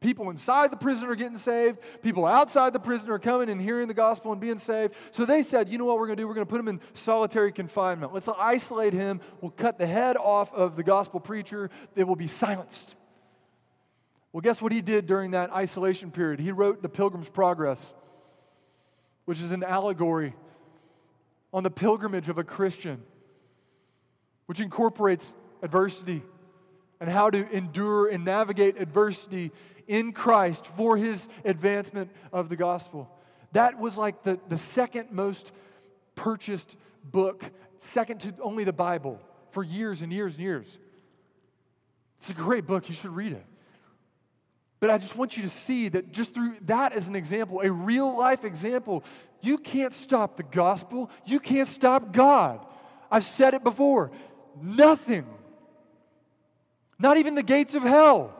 [0.00, 1.78] People inside the prison are getting saved.
[2.00, 4.94] People outside the prison are coming and hearing the gospel and being saved.
[5.10, 6.26] So they said, you know what we're going to do?
[6.26, 8.14] We're going to put him in solitary confinement.
[8.14, 9.20] Let's isolate him.
[9.42, 11.68] We'll cut the head off of the gospel preacher.
[11.94, 12.94] They will be silenced.
[14.32, 16.40] Well, guess what he did during that isolation period?
[16.40, 17.84] He wrote The Pilgrim's Progress,
[19.26, 20.34] which is an allegory
[21.52, 23.02] on the pilgrimage of a Christian,
[24.46, 25.30] which incorporates
[25.62, 26.22] adversity
[27.00, 29.50] and how to endure and navigate adversity
[29.88, 33.10] in Christ for his advancement of the gospel.
[33.52, 35.50] That was like the, the second most
[36.14, 37.44] purchased book,
[37.78, 39.18] second to only the Bible,
[39.50, 40.78] for years and years and years.
[42.20, 42.88] It's a great book.
[42.88, 43.44] You should read it.
[44.78, 47.70] But I just want you to see that just through that as an example, a
[47.70, 49.04] real life example,
[49.42, 51.10] you can't stop the gospel.
[51.26, 52.64] You can't stop God.
[53.10, 54.10] I've said it before.
[54.60, 55.26] Nothing,
[57.00, 58.34] not even the gates of hell,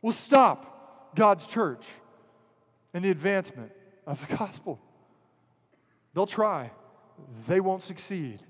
[0.00, 1.84] will stop God's church
[2.92, 3.72] and the advancement
[4.06, 4.78] of the gospel.
[6.14, 6.70] They'll try,
[7.48, 8.40] they won't succeed.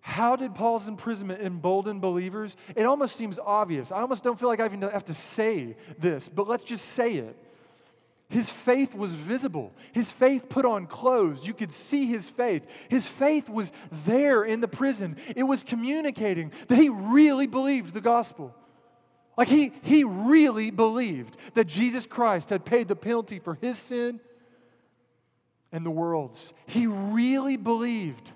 [0.00, 2.56] How did Paul's imprisonment embolden believers?
[2.74, 3.92] It almost seems obvious.
[3.92, 7.14] I almost don't feel like I even have to say this, but let's just say
[7.14, 7.36] it.
[8.28, 9.72] His faith was visible.
[9.92, 11.46] His faith put on clothes.
[11.46, 12.62] You could see his faith.
[12.90, 13.72] His faith was
[14.04, 15.16] there in the prison.
[15.34, 18.54] It was communicating that he really believed the gospel.
[19.38, 24.20] Like he, he really believed that Jesus Christ had paid the penalty for his sin
[25.72, 26.52] and the world's.
[26.66, 28.32] He really believed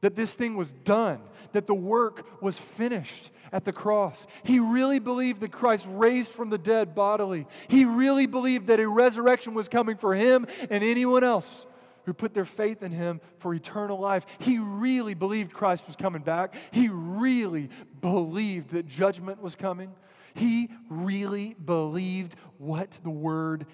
[0.00, 1.20] that this thing was done,
[1.52, 4.26] that the work was finished at the cross.
[4.44, 7.46] He really believed that Christ raised from the dead bodily.
[7.68, 11.66] He really believed that a resurrection was coming for him and anyone else
[12.04, 14.24] who put their faith in him for eternal life.
[14.38, 16.54] He really believed Christ was coming back.
[16.70, 17.68] He really
[18.00, 19.92] believed that judgment was coming.
[20.38, 23.66] He really believed what the Word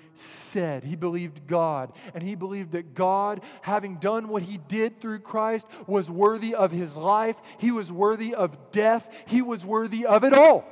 [0.50, 0.82] said.
[0.82, 1.92] He believed God.
[2.14, 6.72] And he believed that God, having done what he did through Christ, was worthy of
[6.72, 7.36] his life.
[7.58, 9.06] He was worthy of death.
[9.26, 10.64] He was worthy of it all.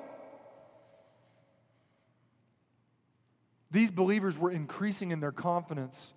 [3.71, 6.15] These believers were increasing in their confidence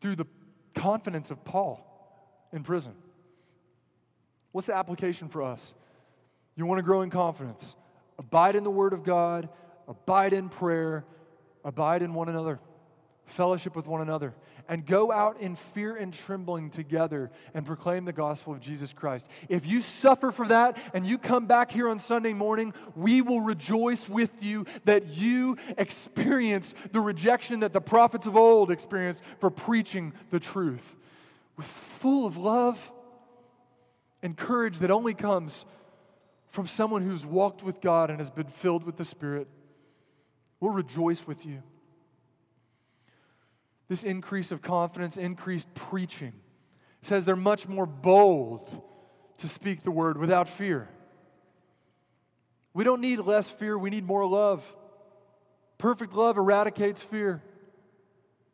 [0.00, 0.26] through the
[0.74, 1.84] confidence of Paul
[2.52, 2.92] in prison.
[4.52, 5.74] What's the application for us?
[6.54, 7.76] You want to grow in confidence?
[8.18, 9.48] Abide in the Word of God,
[9.86, 11.04] abide in prayer,
[11.64, 12.58] abide in one another,
[13.26, 14.34] fellowship with one another,
[14.68, 19.26] and go out in fear and trembling together and proclaim the gospel of Jesus Christ.
[19.48, 23.40] If you suffer for that and you come back here on Sunday morning, we will
[23.40, 29.50] rejoice with you that you experienced the rejection that the prophets of old experienced for
[29.50, 30.84] preaching the truth.
[31.56, 31.66] With
[32.00, 32.78] full of love
[34.22, 35.64] and courage that only comes
[36.50, 39.48] from someone who's walked with God and has been filled with the Spirit.
[40.60, 41.62] We'll rejoice with you.
[43.88, 46.32] This increase of confidence, increased preaching,
[47.02, 48.82] says they're much more bold
[49.38, 50.88] to speak the word without fear.
[52.74, 54.64] We don't need less fear, we need more love.
[55.78, 57.42] Perfect love eradicates fear.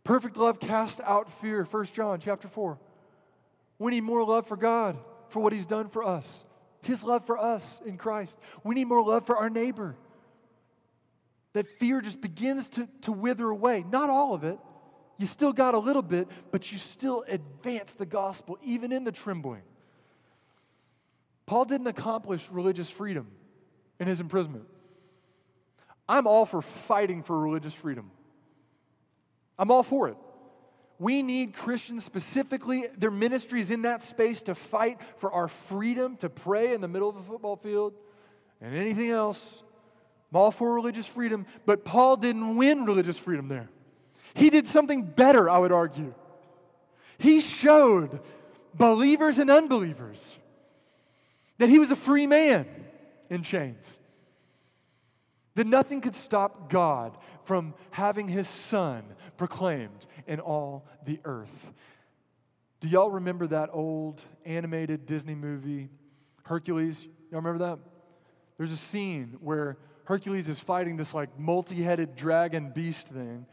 [0.04, 1.64] Perfect love casts out fear.
[1.64, 2.78] 1 John chapter 4.
[3.78, 4.98] We need more love for God,
[5.30, 6.26] for what He's done for us.
[6.84, 8.36] His love for us in Christ.
[8.62, 9.96] We need more love for our neighbor.
[11.52, 13.84] That fear just begins to, to wither away.
[13.88, 14.58] Not all of it.
[15.16, 19.12] You still got a little bit, but you still advance the gospel, even in the
[19.12, 19.62] trembling.
[21.46, 23.28] Paul didn't accomplish religious freedom
[24.00, 24.64] in his imprisonment.
[26.08, 28.10] I'm all for fighting for religious freedom.
[29.58, 30.16] I'm all for it.
[30.98, 36.28] We need Christians, specifically, their ministries in that space to fight for our freedom to
[36.28, 37.94] pray in the middle of a football field
[38.60, 39.44] and anything else.
[40.32, 43.68] I'm all for religious freedom, but Paul didn't win religious freedom there.
[44.34, 46.14] He did something better, I would argue.
[47.18, 48.20] He showed
[48.74, 50.20] believers and unbelievers
[51.58, 52.66] that he was a free man
[53.30, 53.84] in chains
[55.54, 59.04] that nothing could stop God from having his son
[59.36, 61.72] proclaimed in all the earth.
[62.80, 65.88] Do y'all remember that old animated Disney movie,
[66.42, 67.00] Hercules?
[67.30, 67.78] Y'all remember that?
[68.58, 73.46] There's a scene where Hercules is fighting this like multi headed dragon beast thing,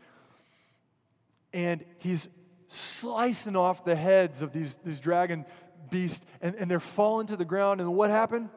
[1.54, 2.28] and he's
[3.00, 5.46] slicing off the heads of these, these dragon
[5.90, 7.80] beasts, and, and they're falling to the ground.
[7.80, 8.50] And what happened?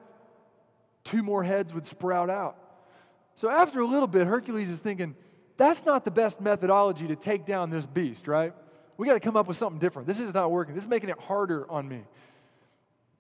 [1.05, 2.57] Two more heads would sprout out.
[3.35, 5.15] So after a little bit, Hercules is thinking,
[5.57, 8.53] that's not the best methodology to take down this beast, right?
[8.97, 10.07] We got to come up with something different.
[10.07, 10.75] This is not working.
[10.75, 12.03] This is making it harder on me.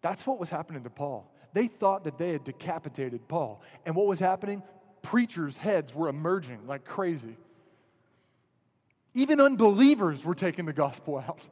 [0.02, 1.30] That's what was happening to Paul.
[1.52, 3.62] They thought that they had decapitated Paul.
[3.86, 4.62] And what was happening?
[5.02, 7.36] Preachers' heads were emerging like crazy.
[9.14, 11.46] Even unbelievers were taking the gospel out.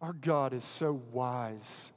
[0.00, 1.90] Our God is so wise.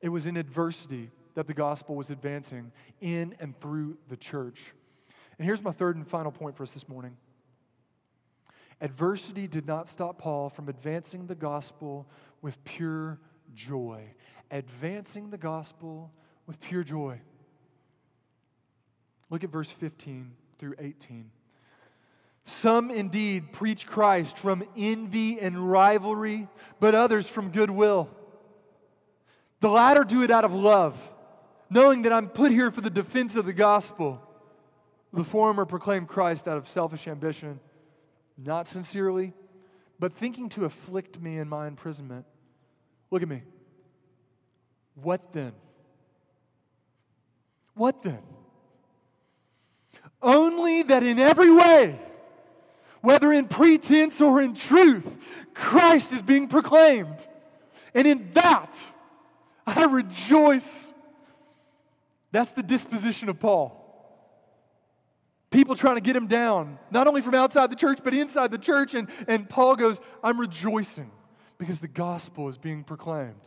[0.00, 4.72] It was in adversity that the gospel was advancing in and through the church.
[5.38, 7.16] And here's my third and final point for us this morning.
[8.80, 12.06] Adversity did not stop Paul from advancing the gospel
[12.42, 13.18] with pure
[13.54, 14.04] joy.
[14.50, 16.12] Advancing the gospel
[16.46, 17.20] with pure joy.
[19.30, 21.30] Look at verse 15 through 18.
[22.44, 26.48] Some indeed preach Christ from envy and rivalry,
[26.80, 28.10] but others from goodwill.
[29.60, 30.98] The latter do it out of love
[31.72, 34.20] knowing that I'm put here for the defense of the gospel.
[35.12, 37.60] The former proclaimed Christ out of selfish ambition,
[38.38, 39.32] not sincerely,
[39.98, 42.24] but thinking to afflict me in my imprisonment.
[43.10, 43.42] Look at me.
[44.94, 45.52] What then?
[47.74, 48.22] What then?
[50.22, 51.98] Only that in every way,
[53.00, 55.04] whether in pretense or in truth,
[55.54, 57.26] Christ is being proclaimed.
[57.94, 58.74] And in that,
[59.66, 60.91] I rejoice.
[62.32, 63.78] That's the disposition of Paul.
[65.50, 68.58] People trying to get him down, not only from outside the church, but inside the
[68.58, 68.94] church.
[68.94, 71.10] And, and Paul goes, I'm rejoicing
[71.58, 73.40] because the gospel is being proclaimed.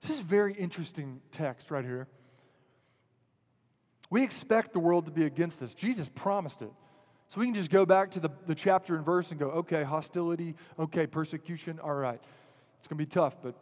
[0.00, 2.08] This is a very interesting text right here.
[4.08, 5.74] We expect the world to be against us.
[5.74, 6.72] Jesus promised it.
[7.28, 9.82] So we can just go back to the, the chapter and verse and go, okay,
[9.82, 12.20] hostility, okay, persecution, all right.
[12.78, 13.54] It's going to be tough, but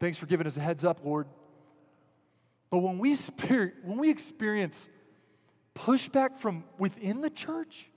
[0.00, 1.26] thanks for giving us a heads up, Lord.
[2.72, 4.88] But when we, when we experience
[5.74, 7.90] pushback from within the church,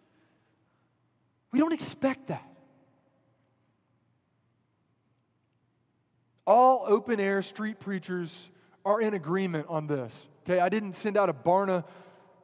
[1.54, 2.46] we don't expect that.
[6.46, 8.36] All open air street preachers
[8.84, 10.14] are in agreement on this.
[10.44, 11.86] Okay, I didn't send out a Barna,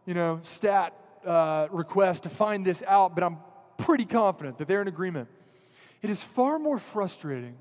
[0.06, 3.40] you know, stat uh, request to find this out, but I'm
[3.78, 5.28] pretty confident that they're in agreement.
[6.02, 7.58] It is far more frustrating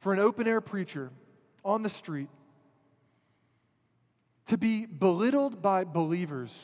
[0.00, 1.12] for an open air preacher
[1.64, 2.28] on the street
[4.46, 6.54] to be belittled by believers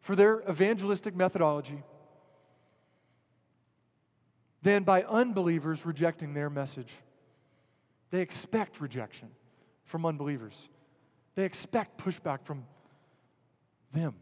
[0.00, 1.82] for their evangelistic methodology
[4.62, 6.92] than by unbelievers rejecting their message.
[8.10, 9.28] They expect rejection
[9.84, 10.56] from unbelievers.
[11.34, 12.64] They expect pushback from
[13.92, 14.14] them.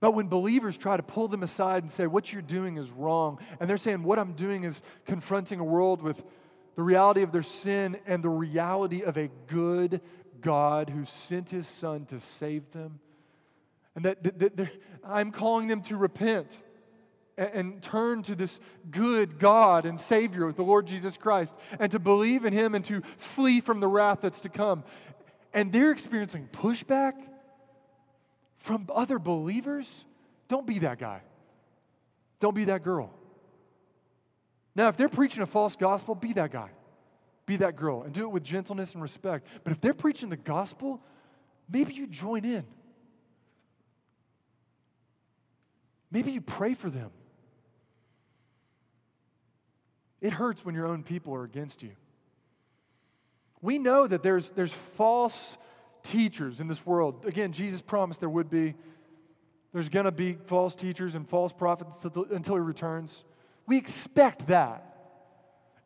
[0.00, 3.38] But when believers try to pull them aside and say, What you're doing is wrong,
[3.60, 6.22] and they're saying, What I'm doing is confronting a world with
[6.76, 10.02] the reality of their sin and the reality of a good
[10.46, 13.00] God who sent his son to save them,
[13.96, 14.68] and that, that, that
[15.04, 16.56] I'm calling them to repent
[17.36, 21.98] and, and turn to this good God and Savior, the Lord Jesus Christ, and to
[21.98, 24.84] believe in him and to flee from the wrath that's to come
[25.56, 27.14] and they're experiencing pushback
[28.58, 29.88] from other believers,
[30.48, 31.22] don't be that guy.
[32.40, 33.10] Don't be that girl.
[34.74, 36.68] Now, if they're preaching a false gospel, be that guy.
[37.46, 39.46] Be that girl and do it with gentleness and respect.
[39.64, 41.00] But if they're preaching the gospel,
[41.70, 42.64] maybe you join in.
[46.10, 47.10] Maybe you pray for them.
[50.20, 51.92] It hurts when your own people are against you.
[53.60, 55.56] We know that there's, there's false
[56.02, 57.24] teachers in this world.
[57.26, 58.74] Again, Jesus promised there would be.
[59.72, 63.24] There's going to be false teachers and false prophets until he returns.
[63.66, 64.95] We expect that.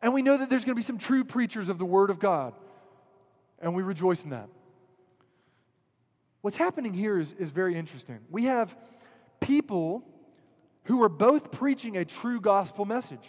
[0.01, 2.19] And we know that there's going to be some true preachers of the Word of
[2.19, 2.53] God.
[3.59, 4.49] And we rejoice in that.
[6.41, 8.19] What's happening here is, is very interesting.
[8.31, 8.75] We have
[9.39, 10.03] people
[10.85, 13.27] who are both preaching a true gospel message.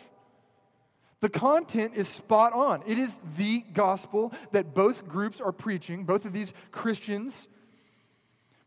[1.21, 2.83] The content is spot on.
[2.87, 7.47] It is the gospel that both groups are preaching, both of these Christians.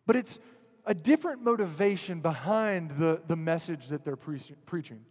[0.05, 0.39] But it's
[0.85, 5.01] a different motivation behind the, the message that they're pre- preaching.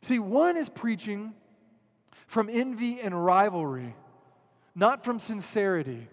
[0.00, 1.34] See, one is preaching
[2.28, 3.94] from envy and rivalry,
[4.74, 6.06] not from sincerity.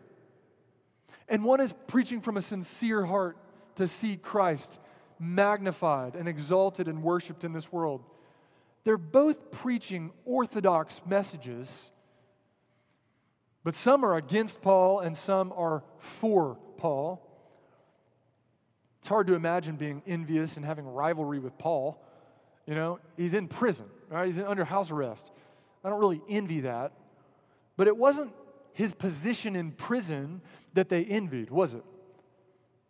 [1.30, 3.38] And one is preaching from a sincere heart
[3.76, 4.80] to see Christ
[5.20, 8.02] magnified and exalted and worshiped in this world.
[8.86, 11.70] They're both preaching orthodox messages,
[13.64, 17.22] but some are against Paul and some are for Paul.
[19.00, 22.02] It's hard to imagine being envious and having rivalry with Paul.
[22.66, 24.28] You know, he's in prison, right?
[24.28, 25.30] He's under house arrest.
[25.86, 26.94] I don't really envy that.
[27.78, 28.34] But it wasn't
[28.74, 30.42] his position in prison
[30.74, 31.84] that they envied, was it?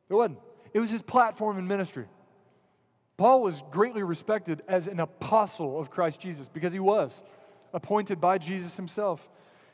[0.09, 0.39] It wasn't.
[0.73, 2.05] It was his platform in ministry.
[3.17, 7.21] Paul was greatly respected as an apostle of Christ Jesus because he was
[7.73, 9.27] appointed by Jesus himself.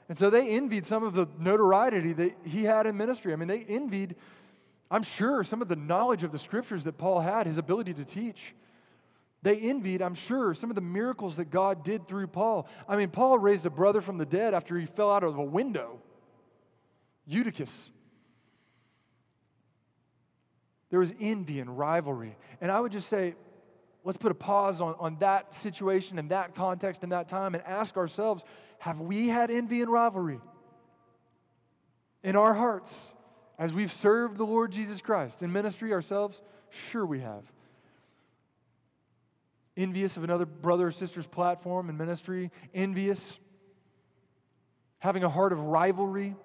[0.09, 3.33] And so they envied some of the notoriety that he had in ministry.
[3.33, 4.15] I mean, they envied,
[4.89, 8.03] I'm sure, some of the knowledge of the scriptures that Paul had, his ability to
[8.03, 8.53] teach.
[9.43, 12.67] They envied, I'm sure, some of the miracles that God did through Paul.
[12.87, 15.43] I mean, Paul raised a brother from the dead after he fell out of a
[15.43, 15.99] window,
[17.25, 17.71] Eutychus.
[20.91, 22.35] There was envy and rivalry.
[22.59, 23.33] And I would just say,
[24.03, 27.63] let's put a pause on, on that situation and that context and that time and
[27.65, 28.43] ask ourselves
[28.79, 30.39] have we had envy and rivalry
[32.23, 32.95] in our hearts
[33.57, 36.41] as we've served the Lord Jesus Christ in ministry ourselves?
[36.69, 37.43] Sure, we have.
[39.81, 43.19] Envious of another brother or sister's platform and ministry, envious,
[44.99, 46.35] having a heart of rivalry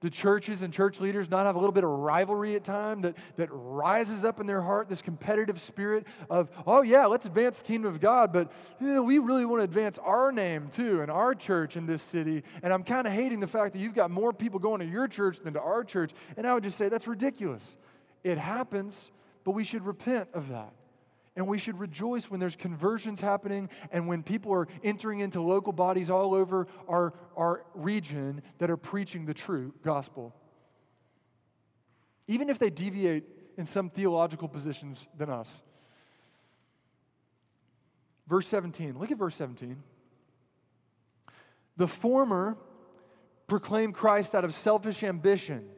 [0.00, 3.16] Do churches and church leaders not have a little bit of rivalry at time that,
[3.36, 7.64] that rises up in their heart, this competitive spirit of, oh, yeah, let's advance the
[7.64, 11.10] kingdom of God, but you know, we really want to advance our name too and
[11.10, 12.42] our church in this city.
[12.62, 15.06] And I'm kind of hating the fact that you've got more people going to your
[15.06, 16.12] church than to our church.
[16.38, 17.64] And I would just say that's ridiculous.
[18.24, 19.10] It happens,
[19.44, 20.72] but we should repent of that.
[21.40, 25.72] And we should rejoice when there's conversions happening and when people are entering into local
[25.72, 30.34] bodies all over our, our region that are preaching the true gospel.
[32.28, 33.24] Even if they deviate
[33.56, 35.48] in some theological positions than us.
[38.28, 39.82] Verse 17, look at verse 17.
[41.78, 42.58] The former
[43.46, 45.70] proclaim Christ out of selfish ambition,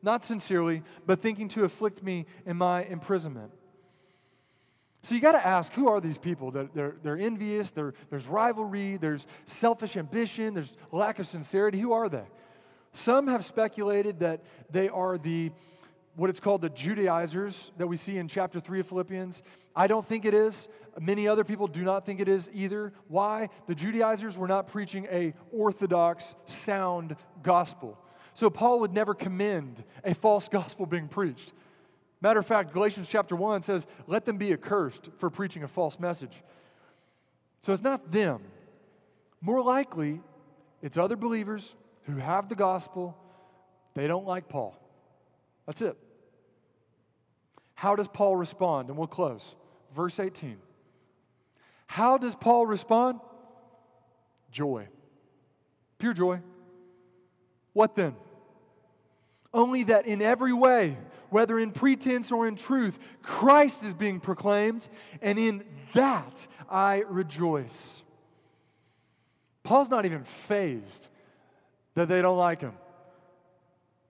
[0.00, 3.52] not sincerely, but thinking to afflict me in my imprisonment.
[5.02, 6.50] So you got to ask who are these people?
[6.50, 11.80] They're, they're, they're envious, they're, there's rivalry, there's selfish ambition, there's lack of sincerity.
[11.80, 12.24] Who are they?
[12.92, 15.52] Some have speculated that they are the
[16.16, 19.42] what it's called the Judaizers that we see in chapter 3 of Philippians.
[19.74, 20.68] I don't think it is.
[21.00, 22.92] Many other people do not think it is either.
[23.08, 23.48] Why?
[23.68, 27.96] The Judaizers were not preaching a orthodox, sound gospel.
[28.34, 31.52] So Paul would never commend a false gospel being preached.
[32.20, 35.98] Matter of fact, Galatians chapter 1 says, Let them be accursed for preaching a false
[35.98, 36.42] message.
[37.62, 38.42] So it's not them.
[39.40, 40.20] More likely,
[40.82, 43.16] it's other believers who have the gospel.
[43.94, 44.76] They don't like Paul.
[45.66, 45.96] That's it.
[47.74, 48.88] How does Paul respond?
[48.88, 49.54] And we'll close.
[49.96, 50.58] Verse 18.
[51.86, 53.20] How does Paul respond?
[54.52, 54.88] Joy.
[55.98, 56.40] Pure joy.
[57.72, 58.14] What then?
[59.52, 60.96] Only that in every way,
[61.30, 64.86] whether in pretense or in truth, Christ is being proclaimed,
[65.20, 66.38] and in that
[66.68, 68.02] I rejoice.
[69.62, 71.08] Paul's not even fazed
[71.94, 72.74] that they don't like him.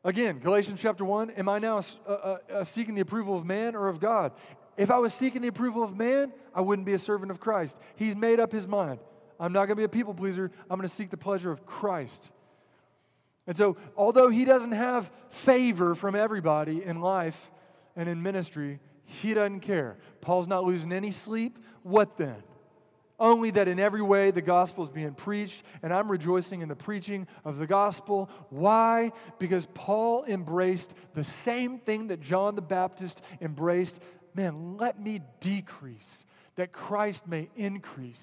[0.04, 3.74] Again, Galatians chapter 1 Am I now uh, uh, uh, seeking the approval of man
[3.74, 4.32] or of God?
[4.76, 7.76] If I was seeking the approval of man, I wouldn't be a servant of Christ.
[7.96, 9.00] He's made up his mind.
[9.38, 10.50] I'm not going to be a people pleaser.
[10.70, 12.30] I'm going to seek the pleasure of Christ.
[13.50, 17.36] And so, although he doesn't have favor from everybody in life
[17.96, 19.98] and in ministry, he doesn't care.
[20.20, 21.58] Paul's not losing any sleep.
[21.82, 22.44] What then?
[23.18, 26.76] Only that in every way the gospel is being preached, and I'm rejoicing in the
[26.76, 28.30] preaching of the gospel.
[28.50, 29.10] Why?
[29.40, 33.98] Because Paul embraced the same thing that John the Baptist embraced.
[34.32, 36.24] Man, let me decrease
[36.54, 38.22] that Christ may increase.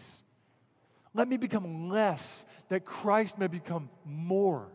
[1.14, 4.70] Let me become less that Christ may become more.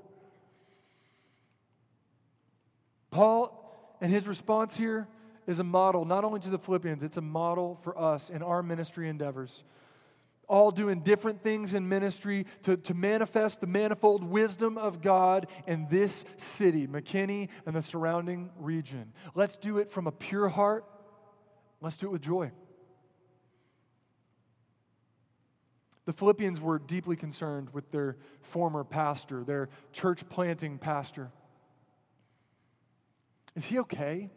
[3.13, 5.07] Paul and his response here
[5.47, 8.63] is a model not only to the Philippians, it's a model for us in our
[8.63, 9.63] ministry endeavors.
[10.49, 15.87] All doing different things in ministry to, to manifest the manifold wisdom of God in
[15.91, 19.13] this city, McKinney, and the surrounding region.
[19.35, 20.85] Let's do it from a pure heart.
[21.81, 22.51] Let's do it with joy.
[26.07, 31.31] The Philippians were deeply concerned with their former pastor, their church planting pastor.
[33.55, 34.31] Is he okay?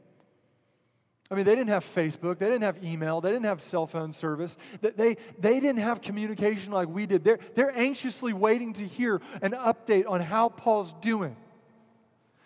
[1.31, 4.13] I mean, they didn't have Facebook, they didn't have email, they didn't have cell phone
[4.13, 7.23] service, they, they didn't have communication like we did.
[7.23, 11.35] They're, they're anxiously waiting to hear an update on how Paul's doing.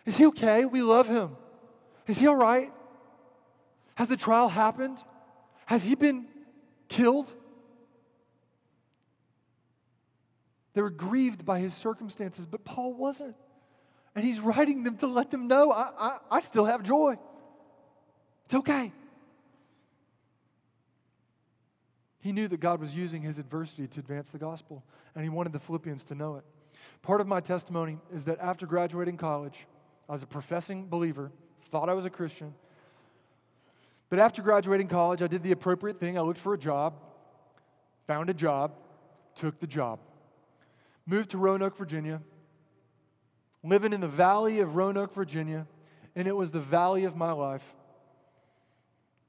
[0.05, 0.63] Is he okay?
[0.63, 1.35] We love him.
[2.07, 2.71] Is he all right?
[3.95, 4.97] Has the trial happened?
[5.65, 6.25] Has he been
[6.87, 7.29] killed?
[10.73, 13.35] They were grieved by his circumstances, but Paul wasn't.
[14.15, 17.17] And he's writing them to let them know I, I, I still have joy.
[18.45, 18.91] It's okay.
[22.21, 24.83] He knew that God was using his adversity to advance the gospel,
[25.15, 26.43] and he wanted the Philippians to know it.
[27.01, 29.65] Part of my testimony is that after graduating college,
[30.09, 31.31] I was a professing believer,
[31.71, 32.53] thought I was a Christian.
[34.09, 36.17] But after graduating college, I did the appropriate thing.
[36.17, 36.95] I looked for a job,
[38.07, 38.73] found a job,
[39.35, 39.99] took the job,
[41.05, 42.21] moved to Roanoke, Virginia,
[43.63, 45.67] living in the valley of Roanoke, Virginia,
[46.15, 47.63] and it was the valley of my life.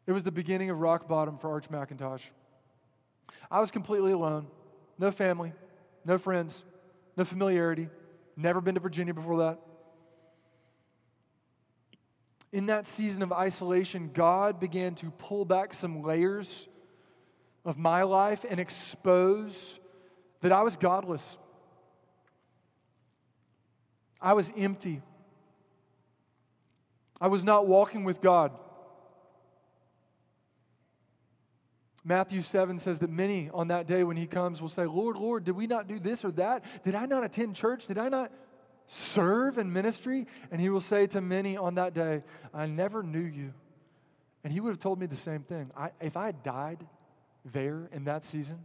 [0.06, 2.22] It was the beginning of rock bottom for Arch McIntosh.
[3.50, 4.46] I was completely alone,
[4.98, 5.52] no family,
[6.04, 6.64] no friends,
[7.16, 7.88] no familiarity,
[8.36, 9.58] never been to Virginia before that.
[12.52, 16.68] In that season of isolation, God began to pull back some layers
[17.64, 19.78] of my life and expose
[20.40, 21.36] that I was godless.
[24.20, 25.02] I was empty.
[27.20, 28.52] I was not walking with God.
[32.02, 35.44] Matthew 7 says that many on that day when he comes will say, Lord, Lord,
[35.44, 36.64] did we not do this or that?
[36.82, 37.86] Did I not attend church?
[37.86, 38.32] Did I not
[38.86, 43.20] serve in ministry, and he will say to many on that day, I never knew
[43.20, 43.52] you.
[44.42, 45.70] And he would have told me the same thing.
[45.76, 46.84] I, if I had died
[47.44, 48.64] there in that season,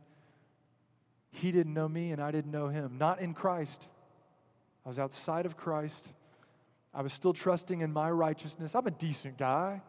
[1.32, 2.98] he didn't know me and I didn't know him.
[2.98, 3.88] Not in Christ.
[4.86, 6.10] I was outside of Christ.
[6.94, 8.76] I was still trusting in my righteousness.
[8.76, 9.82] I'm a decent guy.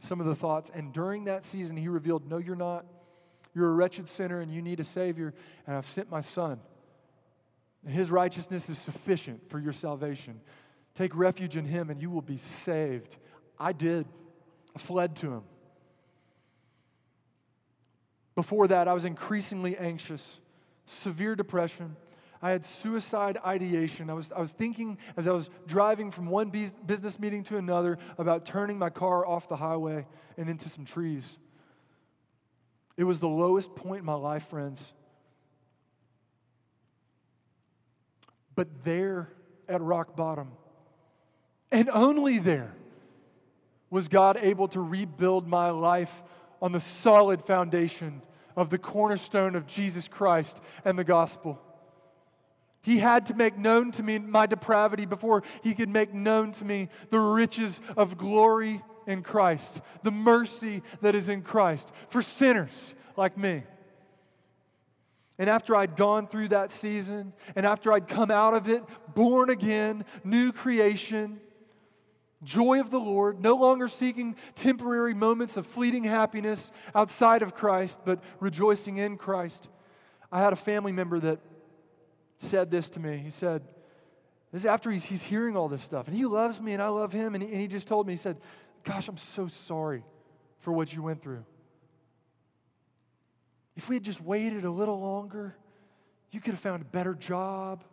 [0.00, 0.70] Some of the thoughts.
[0.74, 2.86] And during that season, he revealed, No, you're not.
[3.54, 5.34] You're a wretched sinner and you need a Savior.
[5.66, 6.58] And I've sent my Son.
[7.84, 10.40] And his righteousness is sufficient for your salvation.
[10.94, 13.16] Take refuge in him and you will be saved.
[13.58, 14.06] I did.
[14.74, 15.42] I fled to him.
[18.34, 20.40] Before that, I was increasingly anxious,
[20.86, 21.96] severe depression.
[22.42, 24.10] I had suicide ideation.
[24.10, 27.98] I was, I was thinking as I was driving from one business meeting to another
[28.18, 31.28] about turning my car off the highway and into some trees.
[32.96, 34.82] It was the lowest point in my life, friends.
[38.56, 39.28] But there
[39.68, 40.50] at rock bottom,
[41.70, 42.74] and only there,
[43.88, 46.10] was God able to rebuild my life
[46.60, 48.22] on the solid foundation
[48.56, 51.60] of the cornerstone of Jesus Christ and the gospel.
[52.82, 56.64] He had to make known to me my depravity before he could make known to
[56.64, 62.94] me the riches of glory in Christ, the mercy that is in Christ for sinners
[63.16, 63.62] like me.
[65.38, 68.82] And after I'd gone through that season, and after I'd come out of it,
[69.14, 71.40] born again, new creation,
[72.42, 77.98] joy of the Lord, no longer seeking temporary moments of fleeting happiness outside of Christ,
[78.04, 79.68] but rejoicing in Christ,
[80.30, 81.40] I had a family member that
[82.42, 83.16] said this to me.
[83.18, 83.62] He said,
[84.52, 86.88] This is after he's, he's hearing all this stuff, and he loves me, and I
[86.88, 88.36] love him, and he, and he just told me, He said,
[88.84, 90.04] Gosh, I'm so sorry
[90.60, 91.44] for what you went through.
[93.76, 95.56] If we had just waited a little longer,
[96.30, 97.84] you could have found a better job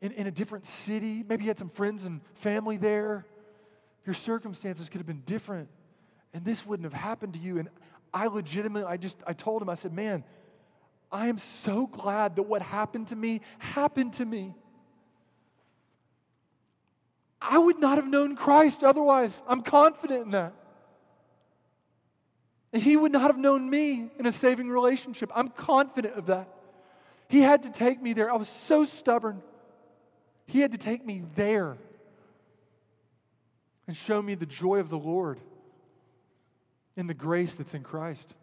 [0.00, 1.24] in, in a different city.
[1.26, 3.26] Maybe you had some friends and family there.
[4.06, 5.68] Your circumstances could have been different,
[6.32, 7.58] and this wouldn't have happened to you.
[7.58, 7.68] And
[8.12, 10.24] I legitimately, I just, I told him, I said, man,
[11.14, 14.52] I am so glad that what happened to me happened to me.
[17.40, 19.40] I would not have known Christ otherwise.
[19.46, 20.54] I'm confident in that.
[22.72, 25.30] And he would not have known me in a saving relationship.
[25.32, 26.48] I'm confident of that.
[27.28, 28.28] He had to take me there.
[28.28, 29.40] I was so stubborn.
[30.46, 31.76] He had to take me there
[33.86, 35.38] and show me the joy of the Lord
[36.96, 38.34] in the grace that's in Christ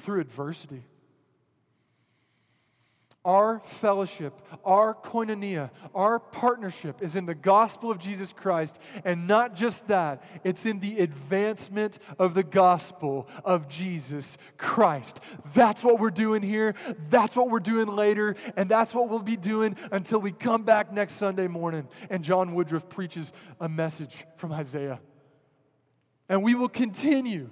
[0.00, 0.82] through adversity.
[3.26, 8.78] Our fellowship, our koinonia, our partnership is in the gospel of Jesus Christ.
[9.04, 15.18] And not just that, it's in the advancement of the gospel of Jesus Christ.
[15.54, 16.76] That's what we're doing here.
[17.10, 18.36] That's what we're doing later.
[18.56, 22.54] And that's what we'll be doing until we come back next Sunday morning and John
[22.54, 25.00] Woodruff preaches a message from Isaiah.
[26.28, 27.50] And we will continue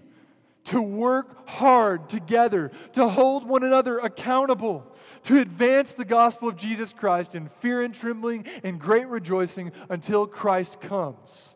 [0.64, 4.93] to work hard together, to hold one another accountable
[5.24, 10.26] to advance the gospel of Jesus Christ in fear and trembling and great rejoicing until
[10.26, 11.48] Christ comes.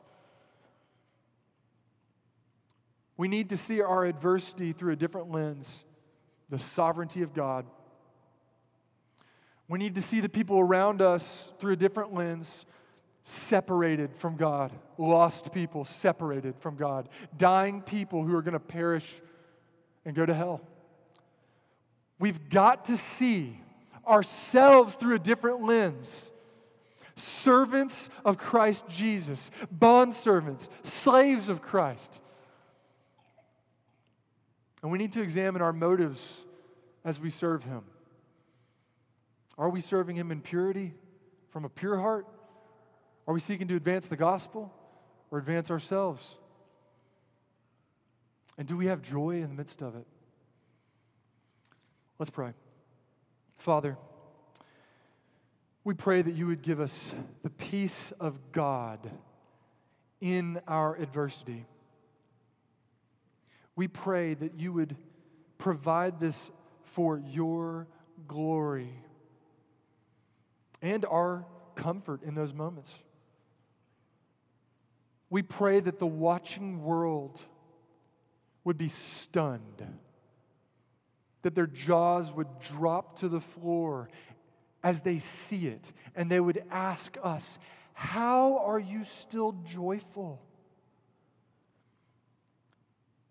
[3.16, 5.68] We need to see our adversity through a different lens
[6.50, 7.66] the sovereignty of God.
[9.68, 12.64] We need to see the people around us through a different lens
[13.22, 19.20] separated from God, lost people separated from God, dying people who are going to perish
[20.06, 20.62] and go to hell.
[22.18, 23.60] We've got to see
[24.06, 26.30] ourselves through a different lens.
[27.16, 32.20] Servants of Christ Jesus, bondservants, slaves of Christ.
[34.82, 36.22] And we need to examine our motives
[37.04, 37.82] as we serve Him.
[39.56, 40.94] Are we serving Him in purity,
[41.50, 42.26] from a pure heart?
[43.26, 44.72] Are we seeking to advance the gospel
[45.30, 46.36] or advance ourselves?
[48.56, 50.06] And do we have joy in the midst of it?
[52.18, 52.52] Let's pray.
[53.58, 53.96] Father,
[55.84, 56.94] we pray that you would give us
[57.42, 59.10] the peace of God
[60.20, 61.64] in our adversity.
[63.76, 64.96] We pray that you would
[65.58, 66.36] provide this
[66.94, 67.86] for your
[68.26, 68.92] glory
[70.82, 71.44] and our
[71.76, 72.92] comfort in those moments.
[75.30, 77.40] We pray that the watching world
[78.64, 79.86] would be stunned
[81.42, 84.08] that their jaws would drop to the floor
[84.82, 87.58] as they see it, and they would ask us,
[87.92, 90.40] How are you still joyful?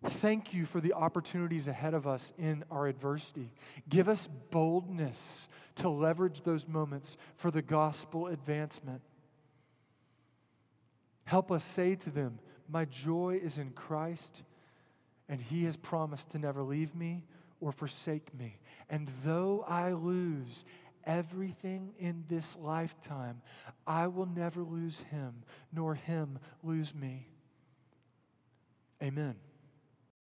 [0.06, 3.52] Thank you for the opportunities ahead of us in our adversity.
[3.90, 5.20] Give us boldness
[5.76, 9.02] to leverage those moments for the gospel advancement.
[11.26, 12.40] Help us say to them,
[12.70, 14.44] My joy is in Christ,
[15.28, 17.24] and He has promised to never leave me
[17.60, 18.58] or forsake me.
[18.90, 20.66] And though I lose
[21.06, 23.42] everything in this lifetime,
[23.86, 27.28] I will never lose Him, nor Him lose me.
[29.02, 29.36] Amen.